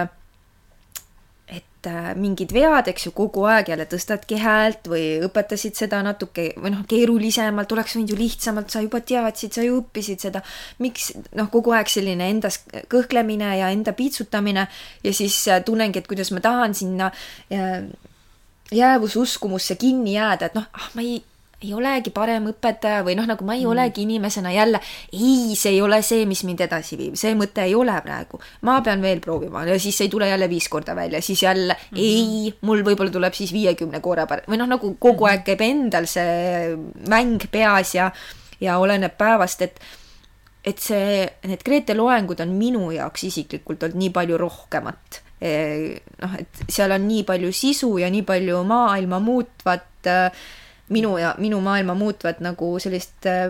[1.48, 6.48] et äh, mingid vead, eks ju, kogu aeg jälle tõstadki häält või õpetasid seda natuke
[6.58, 10.42] või noh, keerulisemalt, oleks võinud ju lihtsamalt, sa juba teadsid, sa ju õppisid seda.
[10.82, 14.66] miks noh, kogu aeg selline endas kõhklemine ja enda piitsutamine
[15.04, 17.12] ja siis äh, tunnengi, et kuidas ma tahan sinna
[17.54, 17.86] äh,
[18.74, 21.22] jäävususkumusse kinni jääda, et noh, ah ma ei
[21.64, 23.72] ei olegi parem õpetaja või noh, nagu ma ei mm.
[23.72, 24.82] olegi inimesena jälle,
[25.16, 28.40] ei, see ei ole see, mis mind edasi viib, see mõte ei ole praegu.
[28.68, 31.98] ma pean veel proovima ja siis ei tule jälle viis korda välja, siis jälle mm
[31.98, 32.02] -hmm.
[32.02, 35.32] ei, mul võib-olla tuleb siis viiekümne korra pärast või noh, nagu kogu mm -hmm.
[35.32, 36.76] aeg käib endal see
[37.08, 38.12] mäng peas ja,
[38.60, 39.80] ja oleneb päevast, et
[40.66, 46.00] et see, need Grete loengud on minu jaoks isiklikult olnud nii palju rohkemat e,.
[46.22, 50.32] noh, et seal on nii palju sisu ja nii palju maailma muutvat äh,
[50.94, 53.50] minu ja minu maailma muutvat nagu sellist äh,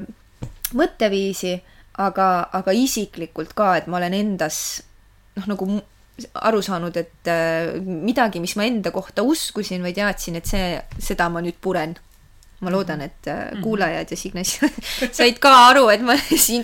[0.75, 1.55] mõtteviisi,
[2.01, 4.57] aga, aga isiklikult ka, et ma olen endas
[5.35, 5.69] noh, nagu
[6.47, 11.29] aru saanud, et äh, midagi, mis ma enda kohta uskusin või teadsin, et see, seda
[11.31, 11.97] ma nüüd puren.
[12.63, 13.61] ma loodan, et äh, mhm.
[13.61, 14.43] kuulajad ja Signe
[15.17, 16.15] said ka aru, et ma
[16.47, 16.63] siin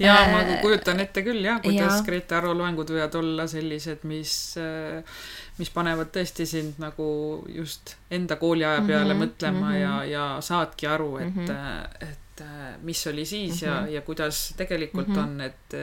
[0.00, 2.04] ja ma kujutan ette küll jah, kuidas ja.
[2.04, 4.32] Grete Aro loengud võivad olla sellised, mis
[5.60, 7.10] mis panevad tõesti sind nagu
[7.52, 9.80] just enda kooliaja peale mm -hmm, mõtlema mm -hmm.
[9.80, 12.08] ja, ja saadki aru, et mm, -hmm.
[12.08, 12.18] et
[12.82, 13.70] mis oli siis mm -hmm.
[13.70, 13.92] ja, mhm.
[13.94, 15.18] ja kuidas tegelikult mm -hmm.
[15.18, 15.74] on, et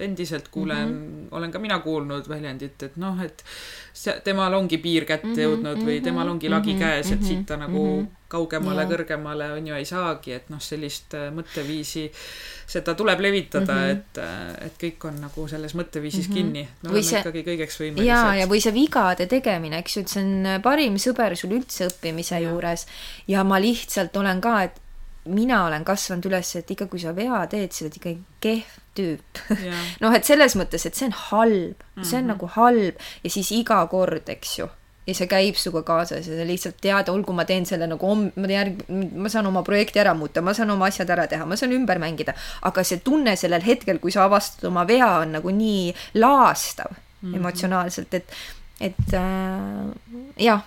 [0.00, 1.28] endiselt kuulen mm, -hmm.
[1.30, 3.44] olen ka mina kuulnud väljendit, et noh, et
[3.92, 6.84] see, temal ongi piir kätte mm -hmm, jõudnud või mhm, temal ongi lagi mm -hmm,
[6.84, 8.16] käes, et siit ta nagu mm -hmm.
[8.28, 13.78] kaugemale, kõrgemale on ju ei saagi, et noh, sellist mõtteviisi äh, seda tuleb levitada mm,
[13.78, 13.90] -hmm.
[13.90, 16.36] et, äh, et kõik on nagu selles mõtteviisis mm -hmm.
[16.36, 16.68] kinni.
[16.82, 17.20] me oleme see...
[17.20, 18.08] ikkagi kõigeks võimelised.
[18.08, 21.88] ja, ja või see vigade tegemine, eks ju, et see on parim sõber sul üldse
[21.90, 22.48] õppimise ja.
[22.48, 22.86] juures
[23.28, 24.80] ja ma lihtsalt olen ka, et
[25.24, 29.42] mina olen kasvanud üles, et ikka, kui sa vea teed, sa oled ikkagi kehv tüüp
[30.02, 32.04] noh, et selles mõttes, et see on halb mm, -hmm.
[32.04, 32.32] see on mhm.
[32.34, 34.68] nagu halb ja siis iga kord, eks ju
[35.06, 38.30] ja see käib sinuga kaasas ja sa lihtsalt tead, olgu ma teen selle nagu homme,
[38.38, 41.58] ma järg-, ma saan oma projekti ära muuta, ma saan oma asjad ära teha, ma
[41.58, 45.50] saan ümber mängida, aga see tunne sellel hetkel, kui sa avastad oma vea, on nagu
[45.50, 47.36] nii laastav mm -hmm.
[47.36, 48.36] emotsionaalselt, et,
[48.80, 49.90] et äh,
[50.38, 50.62] jah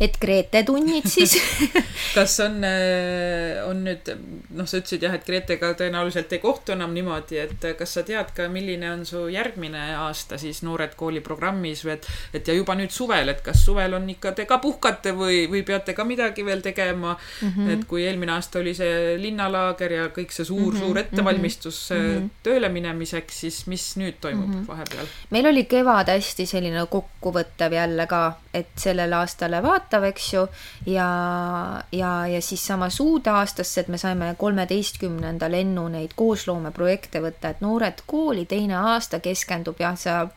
[0.00, 1.36] et Grete tunnid siis
[2.16, 4.08] kas on, äh, on nüüd,
[4.56, 8.32] noh, sa ütlesid jah, et Gretega tõenäoliselt ei kohtu enam niimoodi, et kas sa tead
[8.36, 12.76] ka, milline on su järgmine aasta siis Noored Kooli programmis või et, et ja juba
[12.78, 16.44] nüüd suvel, et kas suvel on ikka, te ka puhkate või, või peate ka midagi
[16.46, 17.70] veel tegema mm, -hmm.
[17.74, 20.86] et kui eelmine aasta oli see linnalaager ja kõik see suur mm, -hmm.
[20.86, 22.30] suur ettevalmistus mm -hmm.
[22.42, 24.66] tööle minemiseks, siis mis nüüd toimub mm -hmm.
[24.68, 25.06] vahepeal?
[25.30, 30.46] meil oli kevad hästi selline kokkuvõttev jälle ka, et sellele aastale vaata vaatav, eks ju,
[30.86, 37.50] ja, ja, ja siis samas uude aastasse, et me saime kolmeteistkümnenda lennu neid koosloomeprojekte võtta,
[37.50, 40.28] et noored kooli teine aasta keskendub jah, sa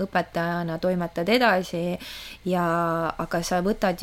[0.00, 1.98] õpetajana toimetad edasi
[2.48, 2.64] ja,
[3.18, 4.00] aga sa võtad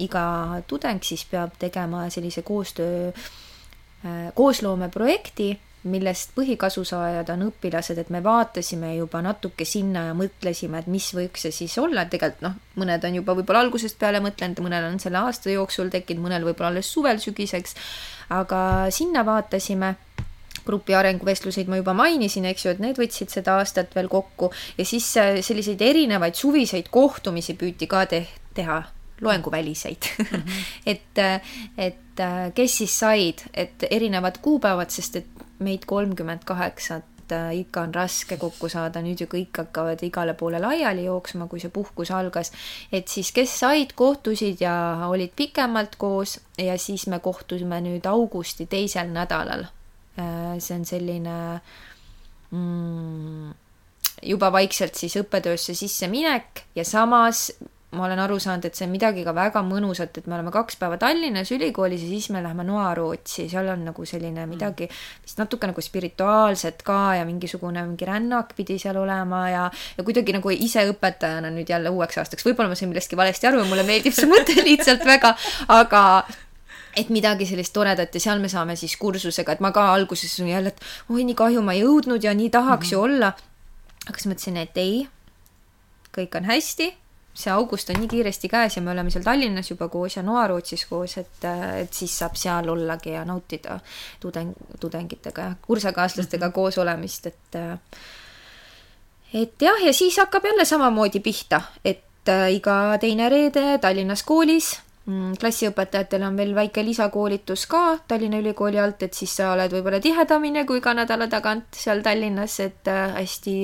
[0.00, 0.24] iga
[0.68, 5.52] tudeng siis peab tegema sellise koostöö, äh, koosloomeprojekti
[5.82, 11.42] millest põhikasusaajad on õpilased, et me vaatasime juba natuke sinna ja mõtlesime, et mis võiks
[11.46, 15.00] see siis olla, et tegelikult noh, mõned on juba võib-olla algusest peale mõtlenud, mõnel on
[15.02, 17.74] selle aasta jooksul tekkinud, mõnel võib-olla alles suvel, sügiseks,
[18.30, 18.62] aga
[18.94, 19.96] sinna vaatasime
[20.66, 24.86] grupi arenguvestluseid ma juba mainisin, eks ju, et need võtsid seda aastat veel kokku ja
[24.86, 28.24] siis äh, selliseid erinevaid suviseid kohtumisi püüti ka te
[28.54, 28.82] teha
[29.22, 30.26] loenguväliseid mm.
[30.26, 30.66] -hmm.
[30.94, 31.40] et, äh,
[31.78, 37.94] et äh, kes siis said, et erinevad kuupäevad, sest et meid kolmkümmend kaheksat ikka on
[37.94, 42.52] raske kokku saada, nüüd ju kõik hakkavad igale poole laiali jooksma, kui see puhkus algas.
[42.92, 48.66] et siis, kes said, kohtusid ja olid pikemalt koos ja siis me kohtusime nüüd augusti
[48.66, 49.64] teisel nädalal
[50.16, 51.34] Äh, see on selline
[52.52, 53.52] mm,
[54.28, 57.46] juba vaikselt siis õppetöösse sisseminek ja samas
[57.92, 60.78] ma olen aru saanud, et see on midagi ka väga mõnusat, et me oleme kaks
[60.80, 65.68] päeva Tallinnas ülikoolis ja siis me läheme Noarootsi, seal on nagu selline midagi vist natuke
[65.68, 69.66] nagu spirituaalset ka ja mingisugune mingi rännak pidi seal olema ja,
[69.98, 73.60] ja kuidagi nagu ise õpetajana nüüd jälle uueks aastaks, võib-olla ma sain millestki valesti aru
[73.60, 75.34] ja mulle meeldib see mõte lihtsalt väga,
[75.76, 76.02] aga
[76.96, 80.72] et midagi sellist toredat ja seal me saame siis kursusega, et ma ka alguses jälle,
[80.72, 82.92] et oi, nii kahju, ma ei jõudnud ja nii tahaks mm -hmm.
[82.92, 83.34] ju olla.
[84.08, 85.08] aga siis mõtlesin, et ei,
[86.16, 86.92] kõik on hästi,
[87.34, 90.84] see august on nii kiiresti käes ja me oleme seal Tallinnas juba koos ja Noarootsis
[90.86, 91.44] koos, et,
[91.80, 93.78] et siis saab seal ollagi ja nautida
[94.20, 96.54] tudeng, tudengitega ja kursakaaslastega mm -hmm.
[96.54, 97.56] koos olemist, et
[99.34, 102.04] et jah, ja siis hakkab jälle samamoodi pihta, et
[102.50, 109.00] iga teine reede Tallinnas koolis Mm, klassiõpetajatel on veel väike lisakoolitus ka Tallinna Ülikooli alt,
[109.02, 113.54] et siis sa oled võib-olla tihedamini kui iga nädala tagant seal Tallinnas, et äh, hästi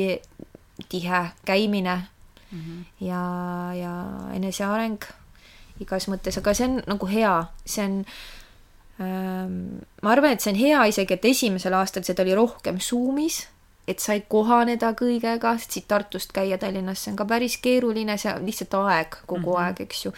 [0.91, 1.95] tihe käimine
[2.51, 2.85] mm -hmm.
[3.07, 3.23] ja,
[3.75, 3.93] ja
[4.35, 5.05] eneseareng
[5.81, 7.35] igas mõttes, aga see on nagu hea,
[7.65, 8.05] see on
[9.01, 13.47] ähm, ma arvan, et see on hea isegi, et esimesel aastal seda oli rohkem Zoomis,
[13.89, 18.47] et said kohaneda kõigega, sest siit Tartust käia Tallinnasse on ka päris keeruline, see on
[18.47, 19.65] lihtsalt aeg kogu mm -hmm.
[19.65, 20.13] aeg, eks ju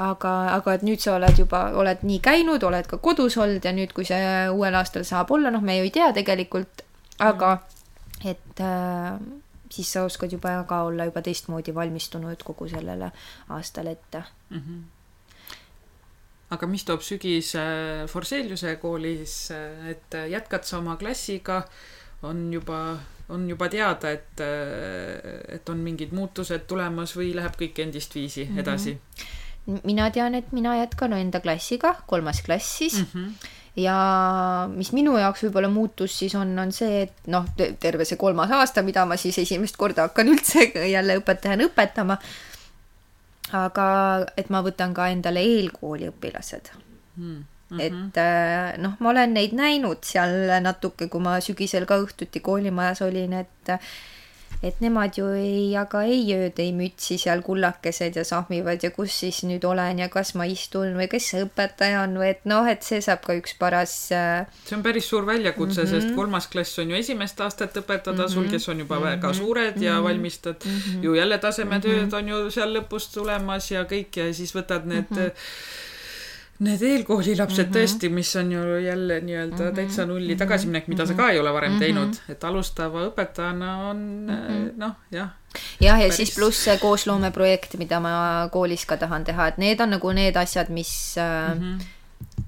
[0.00, 3.72] aga, aga et nüüd sa oled juba, oled nii käinud, oled ka kodus olnud ja
[3.76, 6.84] nüüd, kui see uuel aastal saab olla, noh, me ju ei tea tegelikult,
[7.20, 7.58] aga
[8.24, 9.20] et äh,
[9.70, 13.10] siis sa oskad juba ka olla juba teistmoodi valmistunud kogu sellele
[13.48, 14.58] aastale ette mm.
[14.58, 14.80] -hmm
[16.50, 17.52] aga mis toob sügis
[18.10, 19.50] Forseliuse koolis,
[19.86, 21.62] et jätkad sa oma klassiga,
[22.22, 22.98] on juba,
[23.28, 24.40] on juba teada, et,
[25.48, 28.98] et on mingid muutused tulemas või läheb kõik endist viisi edasi mm?
[28.98, 29.38] -hmm
[29.84, 33.06] mina tean, et mina jätkan enda klassiga, kolmas klass siis mm.
[33.14, 33.48] -hmm.
[33.78, 33.96] Ja
[34.72, 37.46] mis minu jaoks võib-olla muutus siis on, on see, et noh,
[37.82, 42.18] terve see kolmas aasta, mida ma siis esimest korda hakkan üldse jälle õpetajana õpetama.
[43.52, 43.86] aga
[44.38, 46.70] et ma võtan ka endale eelkooliõpilased
[47.16, 47.44] mm.
[47.70, 47.80] -hmm.
[47.80, 53.02] et äh, noh, ma olen neid näinud seal natuke, kui ma sügisel ka õhtuti koolimajas
[53.02, 53.74] olin, et
[54.62, 59.14] et nemad ju ei jaga ei ööd, ei mütsi seal kullakesed ja sahmivad ja kus
[59.22, 62.68] siis nüüd olen ja kas ma istun või kes see õpetaja on või et noh,
[62.68, 66.06] et see saab ka üks paras äh, see on päris suur väljakutse mm, -hmm.
[66.08, 68.34] sest kolmas klass on ju esimest aastat õpetada mm -hmm.
[68.34, 69.10] sul, kes on juba mm -hmm.
[69.10, 70.08] väga suured ja mm -hmm.
[70.08, 71.04] valmistad mm -hmm.
[71.04, 72.16] ju jälle tasemetööd mm -hmm.
[72.16, 75.88] on ju seal lõpus tulemas ja kõik ja siis võtad need mm -hmm
[76.60, 77.76] Need eelkoolilapsed mm -hmm.
[77.76, 79.74] tõesti, mis on ju jälle nii-öelda mm -hmm.
[79.74, 81.16] täitsa nulli tagasiminek, mida mm -hmm.
[81.16, 81.80] sa ka ei ole varem mm -hmm.
[81.80, 84.72] teinud, et alustava õpetajana on mm -hmm.
[84.76, 85.28] noh, jah.
[85.80, 86.16] jah, ja päris...
[86.16, 90.36] siis pluss see koosloomeprojekt, mida ma koolis ka tahan teha, et need on nagu need
[90.36, 91.84] asjad, mis mm, -hmm.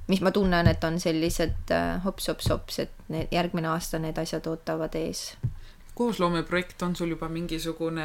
[0.09, 4.95] mis ma tunnen, et on sellised äh, hops-hops-hops, et need järgmine aasta need asjad ootavad
[4.95, 5.37] ees
[5.95, 8.05] koosloomeprojekt on sul juba mingisugune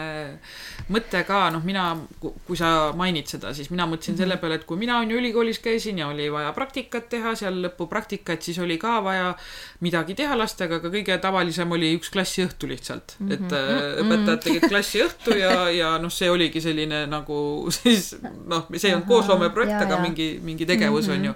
[0.91, 1.85] mõte ka, noh, mina,
[2.19, 4.23] kui sa mainid seda, siis mina mõtlesin mm -hmm.
[4.23, 7.61] selle peale, et kui mina on ju ülikoolis käisin ja oli vaja praktikat teha, seal
[7.63, 9.35] lõpupraktikat, siis oli ka vaja
[9.79, 13.29] midagi teha lastega, aga kõige tavalisem oli üks klassiõhtu lihtsalt mm.
[13.29, 13.33] -hmm.
[13.33, 17.39] et äh, õpetajad tegid klassiõhtu ja, ja noh, see oligi selline nagu
[17.77, 21.17] siis noh, see ei olnud koosloomeprojekt, aga mingi, mingi tegevus mm -hmm.
[21.17, 21.33] on ju.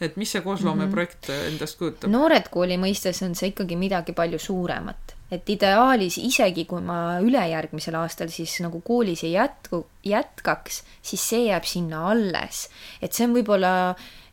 [0.00, 1.52] et mis see koosloomeprojekt mm -hmm.
[1.52, 2.10] endast kujutab?
[2.10, 7.96] noored kooli mõistes on see ikkagi midagi palju suuremat et ideaalis isegi kui ma ülejärgmisel
[7.98, 12.68] aastal siis nagu koolis ei jätku, jätkaks, siis see jääb sinna alles.
[13.02, 13.72] et see on võib-olla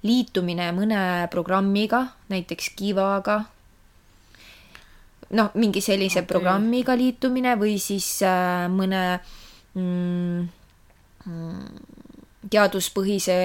[0.03, 3.39] liitumine mõne programmiga, näiteks Kivaga,
[5.33, 6.29] noh, mingi sellise okay.
[6.29, 9.03] programmiga liitumine või siis äh, mõne
[9.73, 10.43] mm,
[11.25, 11.93] mm,
[12.53, 13.37] teaduspõhise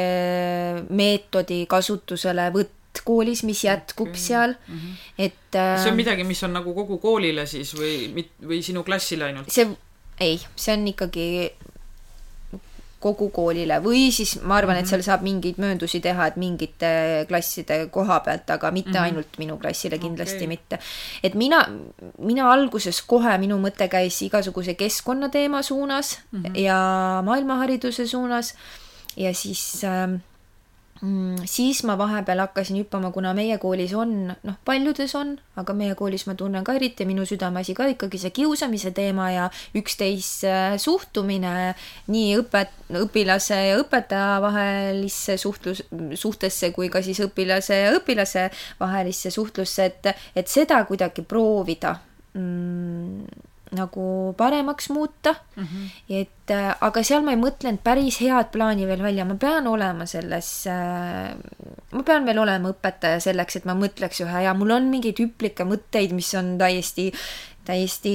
[0.90, 2.78] meetodi kasutuselevõtt
[3.09, 4.22] koolis, mis jätkub okay.
[4.28, 5.24] seal mm, -hmm.
[5.26, 9.30] et äh, see on midagi, mis on nagu kogu koolile siis või, või sinu klassile
[9.30, 9.50] ainult?
[9.52, 9.68] see,
[10.20, 11.28] ei, see on ikkagi
[12.98, 14.82] kogu koolile või siis ma arvan mm, -hmm.
[14.82, 14.90] et mhm.
[14.90, 16.90] seal saab mingeid mööndusi teha, et mingite
[17.28, 19.02] klasside koha pealt, aga mitte mm -hmm.
[19.02, 20.46] ainult minu klassile kindlasti okay.
[20.46, 20.78] mitte.
[21.22, 21.66] et mina,
[22.18, 26.59] mina alguses kohe, minu mõte käis igasuguse keskkonnateema suunas mm -hmm.
[26.59, 28.54] ja maailmahariduse suunas
[29.16, 30.20] ja siis äh,
[30.99, 35.94] Mm, siis ma vahepeal hakkasin hüppama, kuna meie koolis on, noh, paljudes on, aga meie
[35.99, 39.44] koolis ma tunnen ka eriti minu südameasi ka ikkagi see kiusamise teema ja
[39.78, 41.53] üksteise suhtumine
[42.11, 45.84] nii õpet-, õpilase ja õpetaja vahelisse suhtlus,
[46.18, 48.49] suhtesse kui ka siis õpilase ja õpilase
[48.80, 51.94] vahelisse suhtlusse, et, et seda kuidagi proovida.
[52.34, 53.22] Mm,
[53.77, 55.64] nagu paremaks muuta mm.
[55.64, 55.89] -hmm.
[56.21, 60.07] et äh, aga seal ma ei mõtlenud päris head plaani veel välja, ma pean olema
[60.07, 61.35] selles äh,,
[61.93, 65.64] ma pean veel olema õpetaja selleks, et ma mõtleks ühe ja mul on mingeid hüplikke
[65.69, 67.12] mõtteid, mis on täiesti,
[67.64, 68.14] täiesti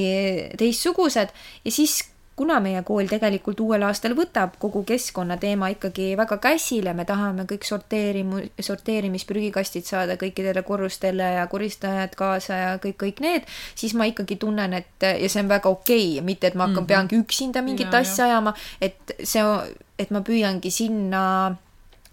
[0.57, 1.29] teistsugused
[1.65, 7.05] ja siis kuna meie kool tegelikult uuel aastal võtab kogu keskkonnateema ikkagi väga käsile, me
[7.05, 13.93] tahame kõik sorteerimu-, sorteerimisprügikastid saada kõikidele korrustele ja koristajad kaasa ja kõik, kõik need, siis
[13.93, 16.85] ma ikkagi tunnen, et ja see on väga okei okay,, mitte et ma hakkan mm,
[16.85, 16.93] -hmm.
[16.93, 18.31] peangi üksinda mingit ja, asja ja.
[18.31, 19.45] ajama, et see,
[19.99, 21.23] et ma püüangi sinna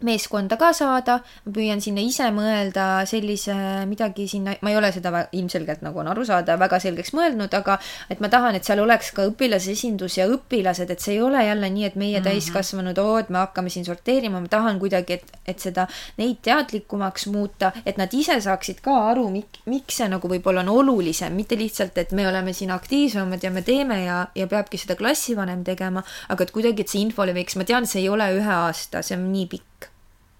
[0.06, 3.54] meeskonda ka saada, ma püüan sinna ise mõelda sellise
[3.90, 7.76] midagi sinna, ma ei ole seda ilmselgelt, nagu on aru saada, väga selgeks mõelnud, aga
[8.12, 11.70] et ma tahan, et seal oleks ka õpilasesindus ja õpilased, et see ei ole jälle
[11.70, 12.30] nii, et meie mm -hmm.
[12.30, 15.86] täiskasvanud, oo, et me hakkame siin sorteerima, ma tahan kuidagi, et, et seda,
[16.18, 20.68] neid teadlikumaks muuta, et nad ise saaksid ka aru, mik-, miks see nagu võib-olla on
[20.68, 24.96] olulisem, mitte lihtsalt, et me oleme siin aktiivsemad ja me teeme ja, ja peabki seda
[24.96, 28.54] klassivanem tegema, aga et kuidagi, et see info leviks, ma tean, see ei ole ühe
[28.54, 29.69] aasta, see on nii pikk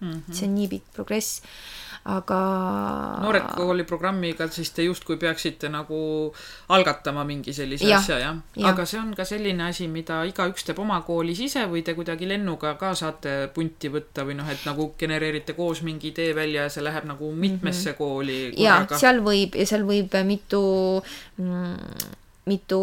[0.01, 0.11] mm.
[0.11, 0.33] -hmm.
[0.33, 1.41] see on nii pikk progress,
[2.09, 2.37] aga.
[3.21, 5.99] noored kooli programmiga siis te justkui peaksite nagu
[6.73, 8.67] algatama mingi sellise ja, asja, jah ja.?
[8.71, 12.29] aga see on ka selline asi, mida igaüks teeb oma koolis ise või te kuidagi
[12.29, 16.73] lennuga ka saate punti võtta või noh, et nagu genereerite koos mingi idee välja ja
[16.73, 17.97] see läheb nagu mitmesse mm -hmm.
[17.97, 18.97] kooli korraga?
[18.97, 20.63] seal võib ja seal võib mitu
[21.37, 22.09] mm,
[22.49, 22.81] mitu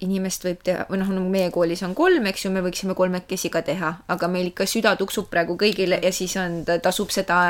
[0.00, 3.50] inimest võib teha, või noh, nagu meie koolis on kolm, eks ju, me võiksime kolmekesi
[3.52, 7.40] ka teha, aga meil ikka süda tuksub praegu kõigile ja siis on, tasub seda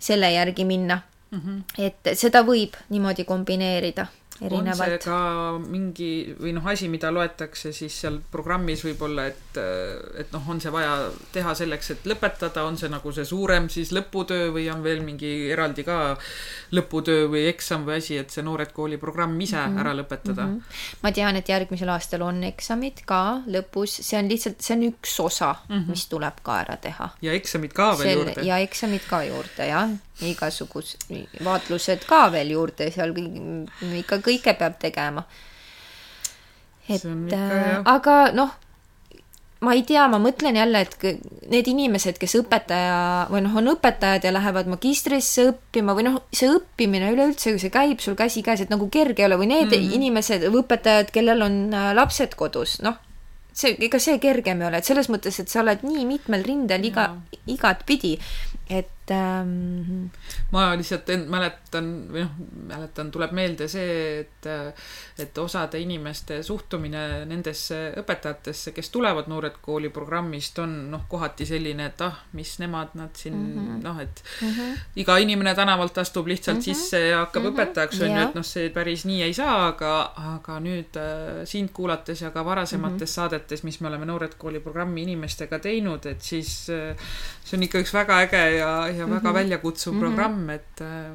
[0.00, 1.40] selle järgi minna mm.
[1.40, 1.84] -hmm.
[1.86, 4.06] et seda võib niimoodi kombineerida
[4.40, 4.80] erinevalt.
[4.80, 5.18] on see ka
[5.62, 6.10] mingi
[6.40, 9.60] või noh, asi, mida loetakse siis seal programmis võib-olla, et,
[10.22, 10.94] et noh, on see vaja
[11.34, 15.50] teha selleks, et lõpetada, on see nagu see suurem siis lõputöö või on veel mingi
[15.52, 16.00] eraldi ka
[16.76, 19.80] lõputöö või eksam või asi, et see Noored Kooli programm ise mm -hmm.
[19.84, 20.58] ära lõpetada mm?
[20.58, 21.00] -hmm.
[21.02, 25.18] ma tean, et järgmisel aastal on eksamid ka lõpus, see on lihtsalt, see on üks
[25.20, 25.90] osa mm, -hmm.
[25.90, 27.10] mis tuleb ka ära teha.
[27.22, 28.46] ja eksamid ka veel Sel, juurde?
[28.46, 29.90] ja eksamid ka juurde, jah
[30.26, 31.06] igasugused
[31.44, 33.14] vaatlused ka veel juurde, seal
[34.00, 35.24] ikka kõike peab tegema.
[36.88, 38.50] et äh, aga noh,
[39.60, 41.20] ma ei tea, ma mõtlen jälle, et
[41.52, 46.50] need inimesed, kes õpetaja või noh, on õpetajad ja lähevad magistrisse õppima või noh, see
[46.50, 49.94] õppimine üleüldse, see käib sul käsikäes, et nagu kerge ei ole või need mm -hmm.
[50.00, 52.98] inimesed õpetajad, kellel on äh, lapsed kodus, noh
[53.52, 56.84] see, ega see kergem ei ole, et selles mõttes, et sa oled nii mitmel rindel
[56.86, 57.10] iga,
[57.50, 58.16] igatpidi,
[58.70, 60.10] et ähm...
[60.52, 62.36] ma lihtsalt en, mäletan või noh,
[62.70, 64.48] mäletan, tuleb meelde see, et,
[65.20, 71.90] et osade inimeste suhtumine nendesse õpetajatesse, kes tulevad Noored Kooli programmist, on noh, kohati selline,
[71.92, 73.82] et ah, mis nemad, nad siin mm -hmm.
[73.84, 74.78] noh, et mm -hmm.
[74.96, 76.74] iga inimene tänavalt astub lihtsalt mm -hmm.
[76.74, 77.52] sisse ja hakkab mm -hmm.
[77.52, 81.70] õpetajaks, on ju, et noh, see päris nii ei saa, aga, aga nüüd äh, sind
[81.72, 83.14] kuulates ja ka varasemates mm -hmm.
[83.14, 86.96] saadetes, mis me oleme Noored Kooli programmi inimestega teinud, et siis äh,
[87.44, 89.34] see on ikka üks väga äge ja, ja väga mm -hmm.
[89.34, 90.02] väljakutsuv mm -hmm.
[90.04, 91.12] programm, et äh....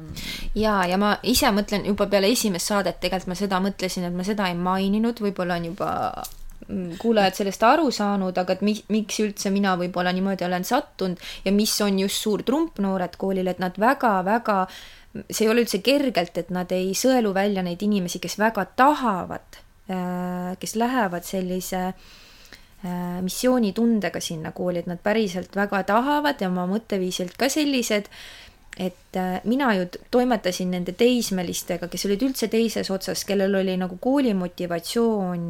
[0.54, 4.24] ja, ja ma ise mõtlen juba peale esimest saadet, tegelikult ma seda mõtlesin, et ma
[4.24, 6.22] seda ei maininud, võib-olla on juba
[6.68, 11.18] mm, kuulajad sellest aru saanud, aga et mi-, miks üldse mina võib-olla niimoodi olen sattunud
[11.44, 14.66] ja mis on just suur trump Noored Koolil, et nad väga-väga,
[15.30, 19.62] see ei ole üldse kergelt, et nad ei sõelu välja neid inimesi, kes väga tahavad,
[19.90, 22.25] äh, kes lähevad sellise Äh,
[23.22, 28.10] missioonitundega sinna kooli, et nad päriselt väga tahavad ja oma mõtteviisilt ka sellised,
[28.76, 33.96] et äh, mina ju toimetasin nende teismelistega, kes olid üldse teises otsas, kellel oli nagu
[34.02, 35.46] kooli motivatsioon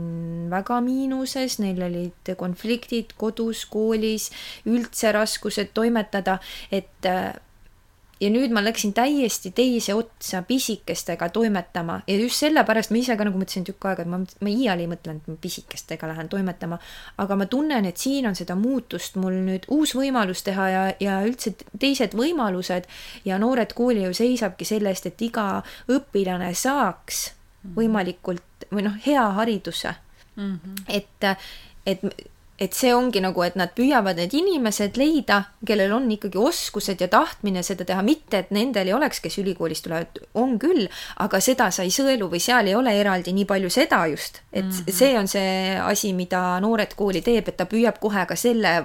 [0.53, 4.31] väga miinuses, neil olid konfliktid kodus, koolis,
[4.71, 6.39] üldse raskused toimetada,
[6.71, 7.35] et äh,
[8.21, 13.27] ja nüüd ma läksin täiesti teise otsa pisikestega toimetama ja just sellepärast ma ise ka
[13.29, 16.79] nagu mõtlesin tükk aega, et ma, ma iial ei mõtlenud, et ma pisikestega lähen toimetama,
[17.23, 21.19] aga ma tunnen, et siin on seda muutust mul nüüd uus võimalus teha ja, ja
[21.29, 22.89] üldse teised võimalused
[23.29, 25.61] ja Noored Kooli ju seisabki selle eest, et iga
[25.93, 27.77] õpilane saaks mhm.
[27.77, 29.93] võimalikult või noh, hea hariduse
[30.37, 30.59] mm.
[30.65, 30.83] -hmm.
[30.89, 31.29] et,
[31.87, 37.03] et et see ongi nagu, et nad püüavad need inimesed leida, kellel on ikkagi oskused
[37.05, 40.87] ja tahtmine seda teha, mitte et nendel ei oleks, kes ülikoolist tulevad, on küll,
[41.23, 44.65] aga seda sa ei sõelu või seal ei ole eraldi nii palju seda just, et
[44.65, 44.97] mm -hmm.
[45.03, 48.77] see on see asi, mida Noored Kooli teeb, et ta püüab kohe ka selle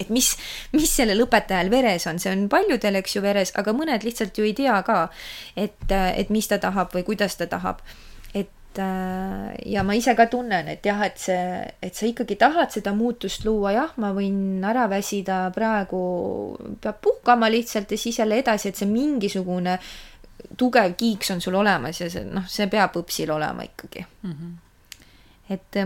[0.00, 0.30] et mis,
[0.72, 4.44] mis sellel õpetajal veres on, see on paljudel, eks ju, veres, aga mõned lihtsalt ju
[4.44, 5.08] ei tea ka,
[5.56, 7.84] et, et mis ta tahab või kuidas ta tahab.
[8.74, 12.94] Et ja ma ise ka tunnen, et jah, et see, et sa ikkagi tahad seda
[12.96, 16.00] muutust luua, jah, ma võin ära väsida praegu,
[16.82, 19.78] peab puhkama lihtsalt ja siis jälle edasi, et see mingisugune
[20.58, 24.30] tugev kiiks on sul olemas ja see, noh, see peab õpsil olema ikkagi mm.
[24.32, 24.60] -hmm
[25.52, 25.76] et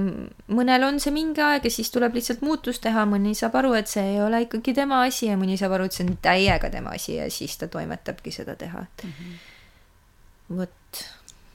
[0.54, 3.90] mõnel on see mingi aeg ja siis tuleb lihtsalt muutus teha, mõni saab aru, et
[3.90, 6.94] see ei ole ikkagi tema asi ja mõni saab aru, et see on täiega tema
[6.94, 10.56] asi ja siis ta toimetabki seda teha, mm -hmm.
[10.60, 11.04] vot.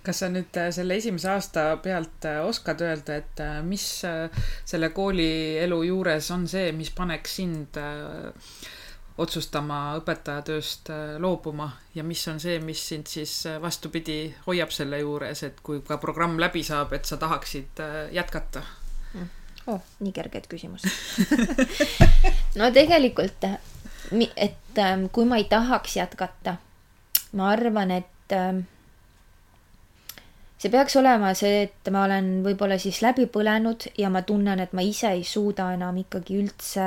[0.04, 4.90] Kas sa nüüd äh, selle esimese aasta pealt äh, oskad öelda, et äh, mis selle
[4.96, 7.80] koolielu juures on see, mis paneks sind
[9.24, 10.90] otsustama õpetajatööst
[11.22, 16.00] loobuma ja mis on see, mis sind siis vastupidi hoiab selle juures, et kui ka
[16.02, 18.64] programm läbi saab, et sa tahaksid jätkata?
[19.14, 19.30] Mm.
[19.70, 20.90] oh, nii kerged küsimused
[22.60, 23.46] no tegelikult,
[24.34, 26.58] et ähm, kui ma ei tahaks jätkata,
[27.38, 28.66] ma arvan, et ähm,
[30.64, 34.72] see peaks olema see, et ma olen võib-olla siis läbi põlenud ja ma tunnen, et
[34.72, 36.86] ma ise ei suuda enam ikkagi üldse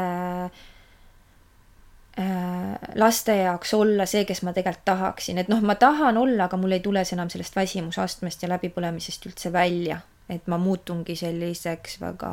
[2.17, 6.57] äh, laste jaoks olla see, kes ma tegelikult tahaksin, et noh, ma tahan olla, aga
[6.61, 10.01] mul ei tule see enam sellest väsimusastmest ja läbipõlemisest üldse välja,
[10.33, 12.33] et ma muutungi selliseks väga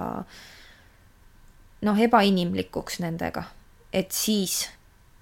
[1.83, 3.43] noh, ebainimlikuks nendega,
[3.91, 4.69] et siis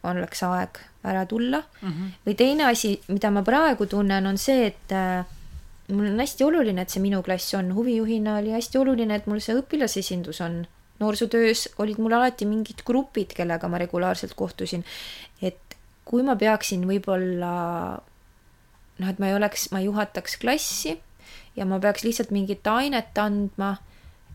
[0.06, 1.90] oleks aeg ära tulla mm.
[1.90, 2.10] -hmm.
[2.28, 5.26] või teine asi, mida ma praegu tunnen, on see, et äh,
[5.92, 9.42] mul on hästi oluline, et see minu klass on, huvijuhina oli hästi oluline, et mul
[9.44, 10.62] see õpilasesindus on
[11.02, 14.86] noorsootöös olid mul alati mingid grupid, kellega ma regulaarselt kohtusin.
[15.42, 17.54] et kui ma peaksin võib-olla
[19.00, 20.98] noh, et ma ei oleks, ma juhataks klassi
[21.56, 23.76] ja ma peaks lihtsalt mingit ainet andma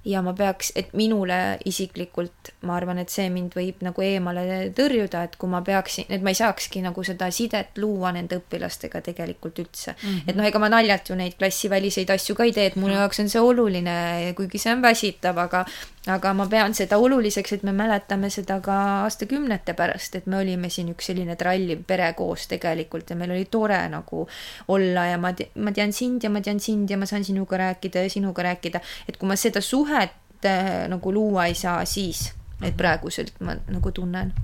[0.07, 1.37] ja ma peaks, et minule
[1.67, 4.45] isiklikult, ma arvan, et see mind võib nagu eemale
[4.77, 9.03] tõrjuda, et kui ma peaksin, et ma ei saakski nagu seda sidet luua nende õpilastega
[9.09, 10.07] tegelikult üldse mm.
[10.07, 10.31] -hmm.
[10.31, 13.21] et noh, ega ma naljalt ju neid klassiväliseid asju ka ei tee, et minu jaoks
[13.25, 13.97] on see oluline,
[14.39, 15.65] kuigi see on väsitav, aga
[16.07, 20.71] aga ma pean seda oluliseks, et me mäletame seda ka aastakümnete pärast, et me olime
[20.71, 24.27] siin üks selline tralliv pere koos tegelikult ja meil oli tore nagu
[24.75, 25.33] olla ja ma,
[25.63, 28.83] ma tean sind ja ma tean sind ja ma saan sinuga rääkida ja sinuga rääkida,
[29.09, 32.29] et kui ma seda suhet äh, nagu luua ei saa, siis,
[32.63, 34.35] et praeguselt ma nagu tunnen.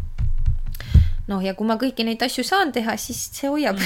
[1.31, 3.79] Noh, ja kui ma kõiki neid asju saan teha, siis see hoiab.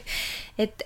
[0.62, 0.82] Et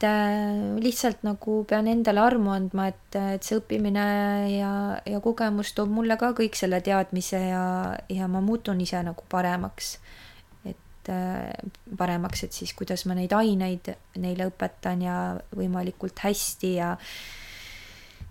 [0.00, 4.04] et äh, lihtsalt nagu pean endale armu andma, et, et see õppimine
[4.48, 4.72] ja,
[5.04, 7.64] ja kogemus toob mulle ka kõik selle teadmise ja,
[8.08, 9.98] ja ma muutun ise nagu paremaks.
[10.64, 11.52] et äh,
[11.96, 15.18] paremaks, et siis kuidas ma neid aineid neile õpetan ja
[15.52, 16.96] võimalikult hästi ja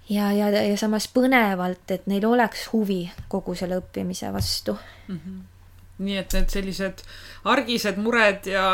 [0.09, 5.15] ja, ja, ja samas põnevalt, et neil oleks huvi kogu selle õppimise vastu mm.
[5.15, 5.58] -hmm
[5.99, 7.03] nii et need sellised
[7.49, 8.65] argised mured ja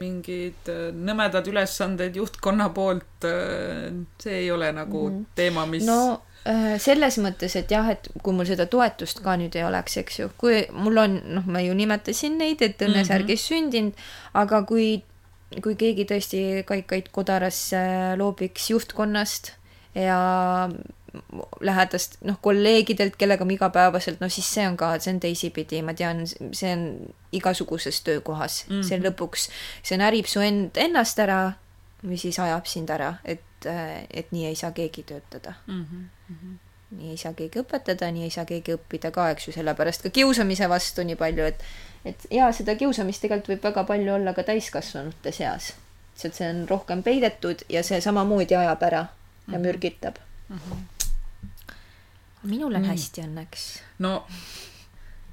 [0.00, 3.90] mingid äh, nõmedad ülesanded juhtkonna poolt, äh,
[4.22, 5.34] see ei ole nagu mm -hmm.
[5.34, 9.56] teema, mis no äh, selles mõttes, et jah, et kui mul seda toetust ka nüüd
[9.56, 13.56] ei oleks, eks ju, kui mul on, noh, ma ju nimetasin neid, et õnnesärgis mm
[13.56, 13.60] -hmm.
[13.60, 13.94] sündinud,
[14.34, 15.02] aga kui,
[15.62, 19.52] kui keegi tõesti kaikaid kodarasse loobiks juhtkonnast
[19.94, 20.68] ja
[21.60, 25.94] lähedast, noh, kolleegidelt, kellega ma igapäevaselt, no siis see on ka, see on teisipidi, ma
[25.94, 26.84] tean, see on
[27.36, 28.88] igasuguses töökohas mm, -hmm.
[28.88, 29.48] see lõpuks,
[29.82, 31.40] see närib su end, ennast ära
[32.04, 33.42] või siis ajab sind ära, et,
[34.10, 35.84] et nii ei saa keegi töötada mm.
[35.90, 36.56] -hmm.
[36.98, 40.10] nii ei saa keegi õpetada, nii ei saa keegi õppida ka, eks ju, sellepärast ka
[40.10, 41.64] kiusamise vastu nii palju, et
[42.06, 45.74] et jaa, seda kiusamist tegelikult võib väga palju olla ka täiskasvanute seas.
[46.14, 49.66] lihtsalt see on rohkem peidetud ja see samamoodi ajab ära ja -hmm.
[49.66, 50.14] mürgitab
[50.48, 50.56] mm.
[50.56, 50.95] -hmm
[52.46, 52.94] minul on mm.
[52.94, 53.68] hästi õnneks.
[54.04, 54.16] no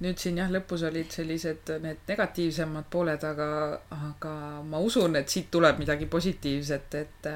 [0.03, 3.47] nüüd siin jah, lõpus olid sellised need negatiivsemad pooled, aga,
[4.09, 4.33] aga
[4.67, 7.29] ma usun, et siit tuleb midagi positiivset, et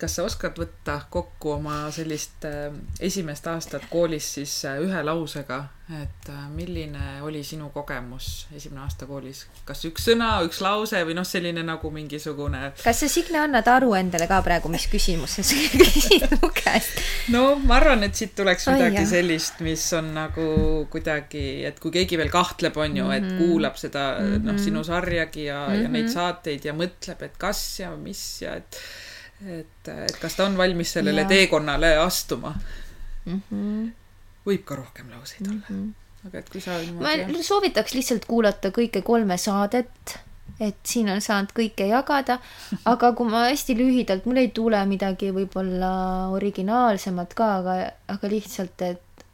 [0.00, 2.70] kas sa oskad võtta kokku oma sellist äh,
[3.00, 5.58] esimest aastat koolis siis äh, ühe lausega,
[6.00, 9.42] et äh, milline oli sinu kogemus esimene aasta koolis?
[9.68, 12.70] kas üks sõna, üks lause või noh, selline nagu mingisugune.
[12.80, 17.02] kas sa, Signe, annad aru endale ka praegu, mis küsimuse sa küsid mu käest?
[17.34, 20.48] no ma arvan, et siit tuleks midagi oh, sellist, mis on nagu
[20.92, 23.36] kuidagi, et kui keegi veel kahtleb, on ju et mhm.
[23.42, 24.48] kuulab seda mm -hmm.
[24.48, 25.82] noh, sinu sarjagi ja mm, -hmm.
[25.82, 26.14] ja neid mhm.
[26.14, 28.80] saateid ja mõtleb, et kas ja mis ja et
[29.46, 31.28] et, et kas ta on valmis sellele ja.
[31.28, 32.54] teekonnale astuma
[33.24, 33.40] mm.
[33.50, 33.90] -hmm.
[34.46, 35.76] võib ka rohkem lauseid olla mm.
[35.76, 36.26] -hmm.
[36.28, 40.18] aga et kui sa niimoodi ma soovitaks lihtsalt kuulata kõike kolme saadet,
[40.60, 42.38] et siin on saanud kõike jagada,
[42.84, 45.92] aga kui ma hästi lühidalt, mul ei tule midagi võib-olla
[46.36, 47.76] originaalsemat ka, aga,
[48.08, 49.24] aga lihtsalt, et,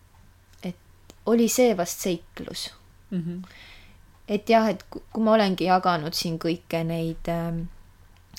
[0.63, 2.71] et oli see vast seiklus
[3.11, 3.23] mm.
[3.23, 3.43] -hmm.
[4.29, 7.67] et jah, et kui ma olengi jaganud siin kõike neid äh,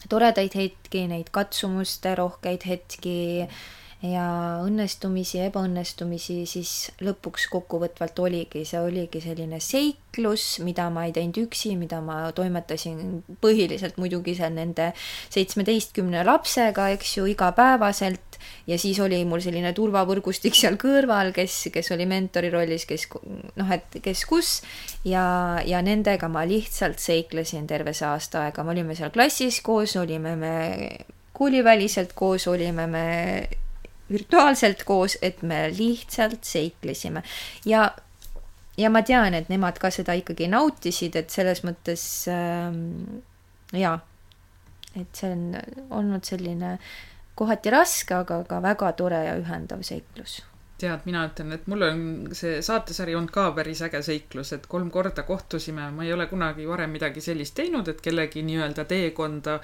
[0.10, 3.18] toredaid hetki, neid katsumuste rohkeid hetki
[4.06, 4.26] ja
[4.62, 6.72] õnnestumisi, ebaõnnestumisi, siis
[7.02, 13.24] lõpuks kokkuvõtvalt oligi, see oligi selline seiklus, mida ma ei teinud üksi, mida ma toimetasin
[13.42, 14.92] põhiliselt muidugi seal nende
[15.34, 18.38] seitsmeteistkümne lapsega, eks ju, igapäevaselt.
[18.70, 23.10] Ja siis oli mul selline turvavõrgustik seal kõrval, kes, kes oli mentori rollis, kes
[23.58, 24.56] noh, et kes kus.
[25.10, 29.98] Ja, ja nendega ma lihtsalt seiklesin terve see aasta aega, me olime seal klassis koos,
[29.98, 30.58] olime me
[31.38, 33.08] kooliväliselt koos, olime me
[34.12, 37.24] virtuaalselt koos, et me lihtsalt seiklesime
[37.66, 37.90] ja
[38.78, 42.70] ja ma tean, et nemad ka seda ikkagi nautisid, et selles mõttes äh,
[43.78, 43.98] jaa,
[44.96, 45.48] et see on
[46.02, 46.78] olnud selline
[47.38, 50.42] kohati raske, aga ka väga tore ja ühendav seiklus
[50.78, 52.02] tead, mina ütlen, et mul on
[52.38, 56.68] see saatesari olnud ka päris äge seiklus, et kolm korda kohtusime, ma ei ole kunagi
[56.70, 59.58] varem midagi sellist teinud, et kellegi nii-öelda teekonda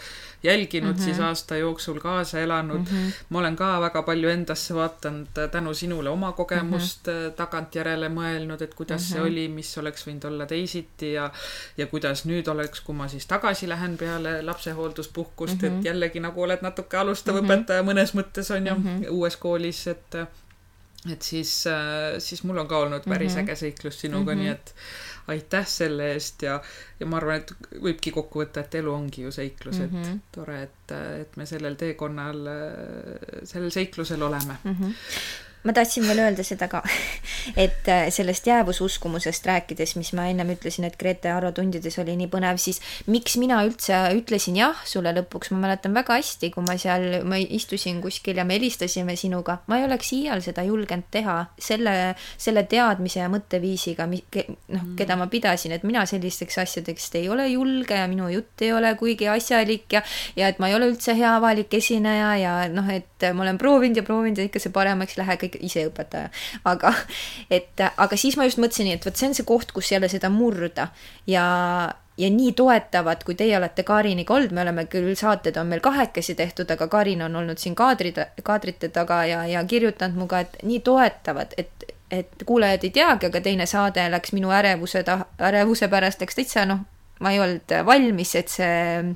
[0.43, 1.03] jälginud mm, -hmm.
[1.05, 2.85] siis aasta jooksul kaasa elanud mm.
[2.85, 3.25] -hmm.
[3.29, 7.35] ma olen ka väga palju endasse vaadanud tänu sinule oma kogemust mm -hmm.
[7.35, 9.11] tagantjärele mõelnud, et kuidas mm -hmm.
[9.11, 9.31] see mhm.
[9.31, 11.31] oli, mis oleks võinud olla teisiti ja
[11.77, 15.65] ja kuidas nüüd oleks, kui ma siis tagasi lähen peale lapsehoolduspuhkust mm, -hmm.
[15.65, 15.85] et mhm.
[15.85, 17.51] jällegi nagu oled natuke alustav mm -hmm.
[17.51, 19.09] õpetaja mõnes mõttes on ju mm -hmm.
[19.09, 20.15] uues koolis, et
[21.11, 23.43] et siis, äh, siis mul on ka olnud päris mm -hmm.
[23.43, 24.43] äge seiklus sinuga mm, -hmm.
[24.43, 24.75] nii et
[25.27, 26.61] aitäh selle eest ja,
[26.99, 30.01] ja ma arvan, et võibki kokku võtta, et elu ongi ju seiklus mm, -hmm.
[30.01, 30.19] et mhm.
[30.31, 30.91] tore, et,
[31.21, 32.43] et me sellel teekonnal,
[33.43, 34.75] sellel seiklusel oleme mm.
[34.79, 34.93] -hmm
[35.63, 36.81] ma tahtsin veel öelda seda ka,
[37.65, 42.29] et äh, sellest jäävususkumusest rääkides, mis ma ennem ütlesin, et Grete Aro tundides oli nii
[42.31, 46.75] põnev, siis miks mina üldse ütlesin jah sulle lõpuks, ma mäletan väga hästi, kui ma
[46.79, 51.37] seal, ma istusin kuskil ja me helistasime sinuga, ma ei oleks iial seda julgenud teha
[51.61, 51.95] selle,
[52.37, 54.23] selle teadmise ja mõtteviisiga, noh,
[54.67, 54.93] mm.
[54.99, 58.93] keda ma pidasin, et mina sellisteks asjadeks ei ole julge ja minu jutt ei ole
[58.99, 60.03] kuigi asjalik ja,
[60.39, 63.99] ja et ma ei ole üldse hea avalik esineja ja noh, et ma olen proovinud
[63.99, 66.29] ja proovinud ja ikka see paremaks ei lähe, kõik ikka ise õpetaja.
[66.69, 66.93] aga,
[67.57, 70.29] et, aga siis ma just mõtlesin, et vot see on see koht, kus jälle seda
[70.33, 70.89] murda
[71.27, 71.45] ja,
[72.17, 76.35] ja nii toetavad, kui teie olete Kariniga olnud, me oleme küll, saated on meil kahekesi
[76.35, 80.79] tehtud, aga Karin on olnud siin kaadrid, kaadrite taga ja, ja kirjutanud minuga, et nii
[80.85, 86.21] toetavad, et, et kuulajad ei teagi, aga teine saade läks minu ärevuse ta-, ärevuse pärast
[86.21, 86.85] läks täitsa noh,
[87.23, 89.13] ma ei olnud valmis, et see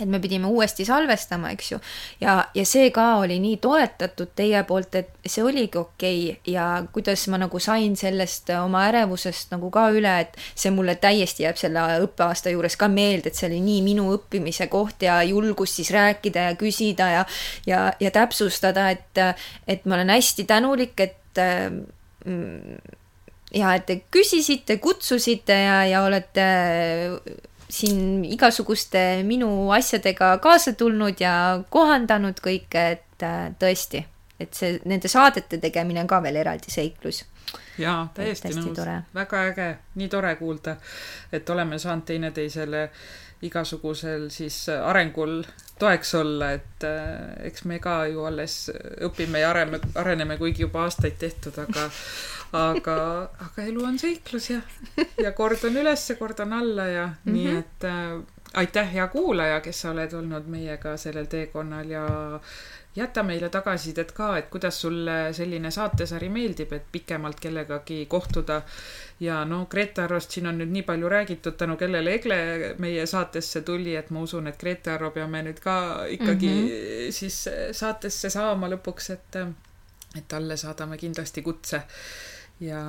[0.00, 1.78] et me pidime uuesti salvestama, eks ju.
[2.20, 6.52] ja, ja see ka oli nii toetatud teie poolt, et see oligi okei okay.
[6.52, 11.46] ja kuidas ma nagu sain sellest oma ärevusest nagu ka üle, et see mulle täiesti
[11.46, 15.78] jääb selle õppeaasta juures ka meelde, et see oli nii minu õppimise koht ja julgus
[15.78, 17.24] siis rääkida ja küsida ja,
[17.66, 19.24] ja, ja täpsustada, et,
[19.66, 21.40] et ma olen hästi tänulik, et
[22.26, 22.78] mm,
[23.56, 26.46] ja et te küsisite, kutsusite ja, ja olete
[27.68, 34.04] siin igasuguste minu asjadega kaasa tulnud ja kohandanud kõike, et äh, tõesti,
[34.40, 37.24] et see, nende saadete tegemine on ka veel eraldi seiklus.
[37.78, 38.80] jaa, täiesti nõus,
[39.14, 40.76] väga äge, nii tore kuulda,
[41.32, 42.88] et oleme saanud teineteisele
[43.46, 45.42] igasugusel siis arengul
[45.78, 48.70] toeks olla, et äh, eks me ka ju alles
[49.04, 51.90] õpime ja areme, areneme, kuigi juba aastaid tehtud, aga
[52.56, 52.96] aga,
[53.48, 54.60] aga elu on seiklus ja,
[55.22, 57.32] ja kord on üles, kord on alla ja mm -hmm.
[57.32, 57.58] nii mhm.
[57.58, 58.22] et äh,
[58.54, 62.06] aitäh, hea kuulaja, kes sa oled olnud meiega sellel teekonnal ja
[62.96, 68.62] jäta meile tagasisidet ka, et kuidas sulle selline saatesari meeldib, et pikemalt kellegagi kohtuda.
[69.20, 72.36] ja no Grete Arost siin on nüüd nii palju räägitud, tänu kellele Egle
[72.78, 77.12] meie saatesse tuli, et ma usun, et Grete Aro peame nüüd ka ikkagi mm -hmm.
[77.12, 79.36] siis saatesse saama lõpuks, et,
[80.18, 81.82] et talle saadame kindlasti kutse
[82.60, 82.80] ja,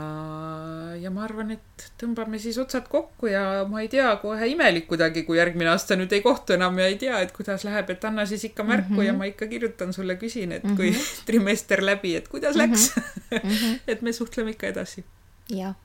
[0.95, 5.26] ja ma arvan, et tõmbame siis otsad kokku ja ma ei tea, kohe imelik kuidagi,
[5.28, 8.26] kui järgmine aasta nüüd ei kohtu enam ja ei tea, et kuidas läheb, et anna
[8.30, 9.07] siis ikka märku mm -hmm.
[9.09, 10.76] ja ma ikka kirjutan sulle, küsin, et mm -hmm.
[10.76, 11.01] kui mhm.
[11.28, 12.70] trimester läbi, et kuidas mm -hmm.
[12.70, 13.49] läks mm.
[13.49, 13.80] -hmm.
[13.91, 15.05] et me suhtleme ikka edasi.
[15.49, 15.76] jah.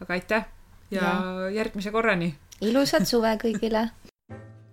[0.00, 0.44] aga aitäh
[0.90, 2.34] ja, ja järgmise korrani.
[2.60, 3.88] ilusat suve kõigile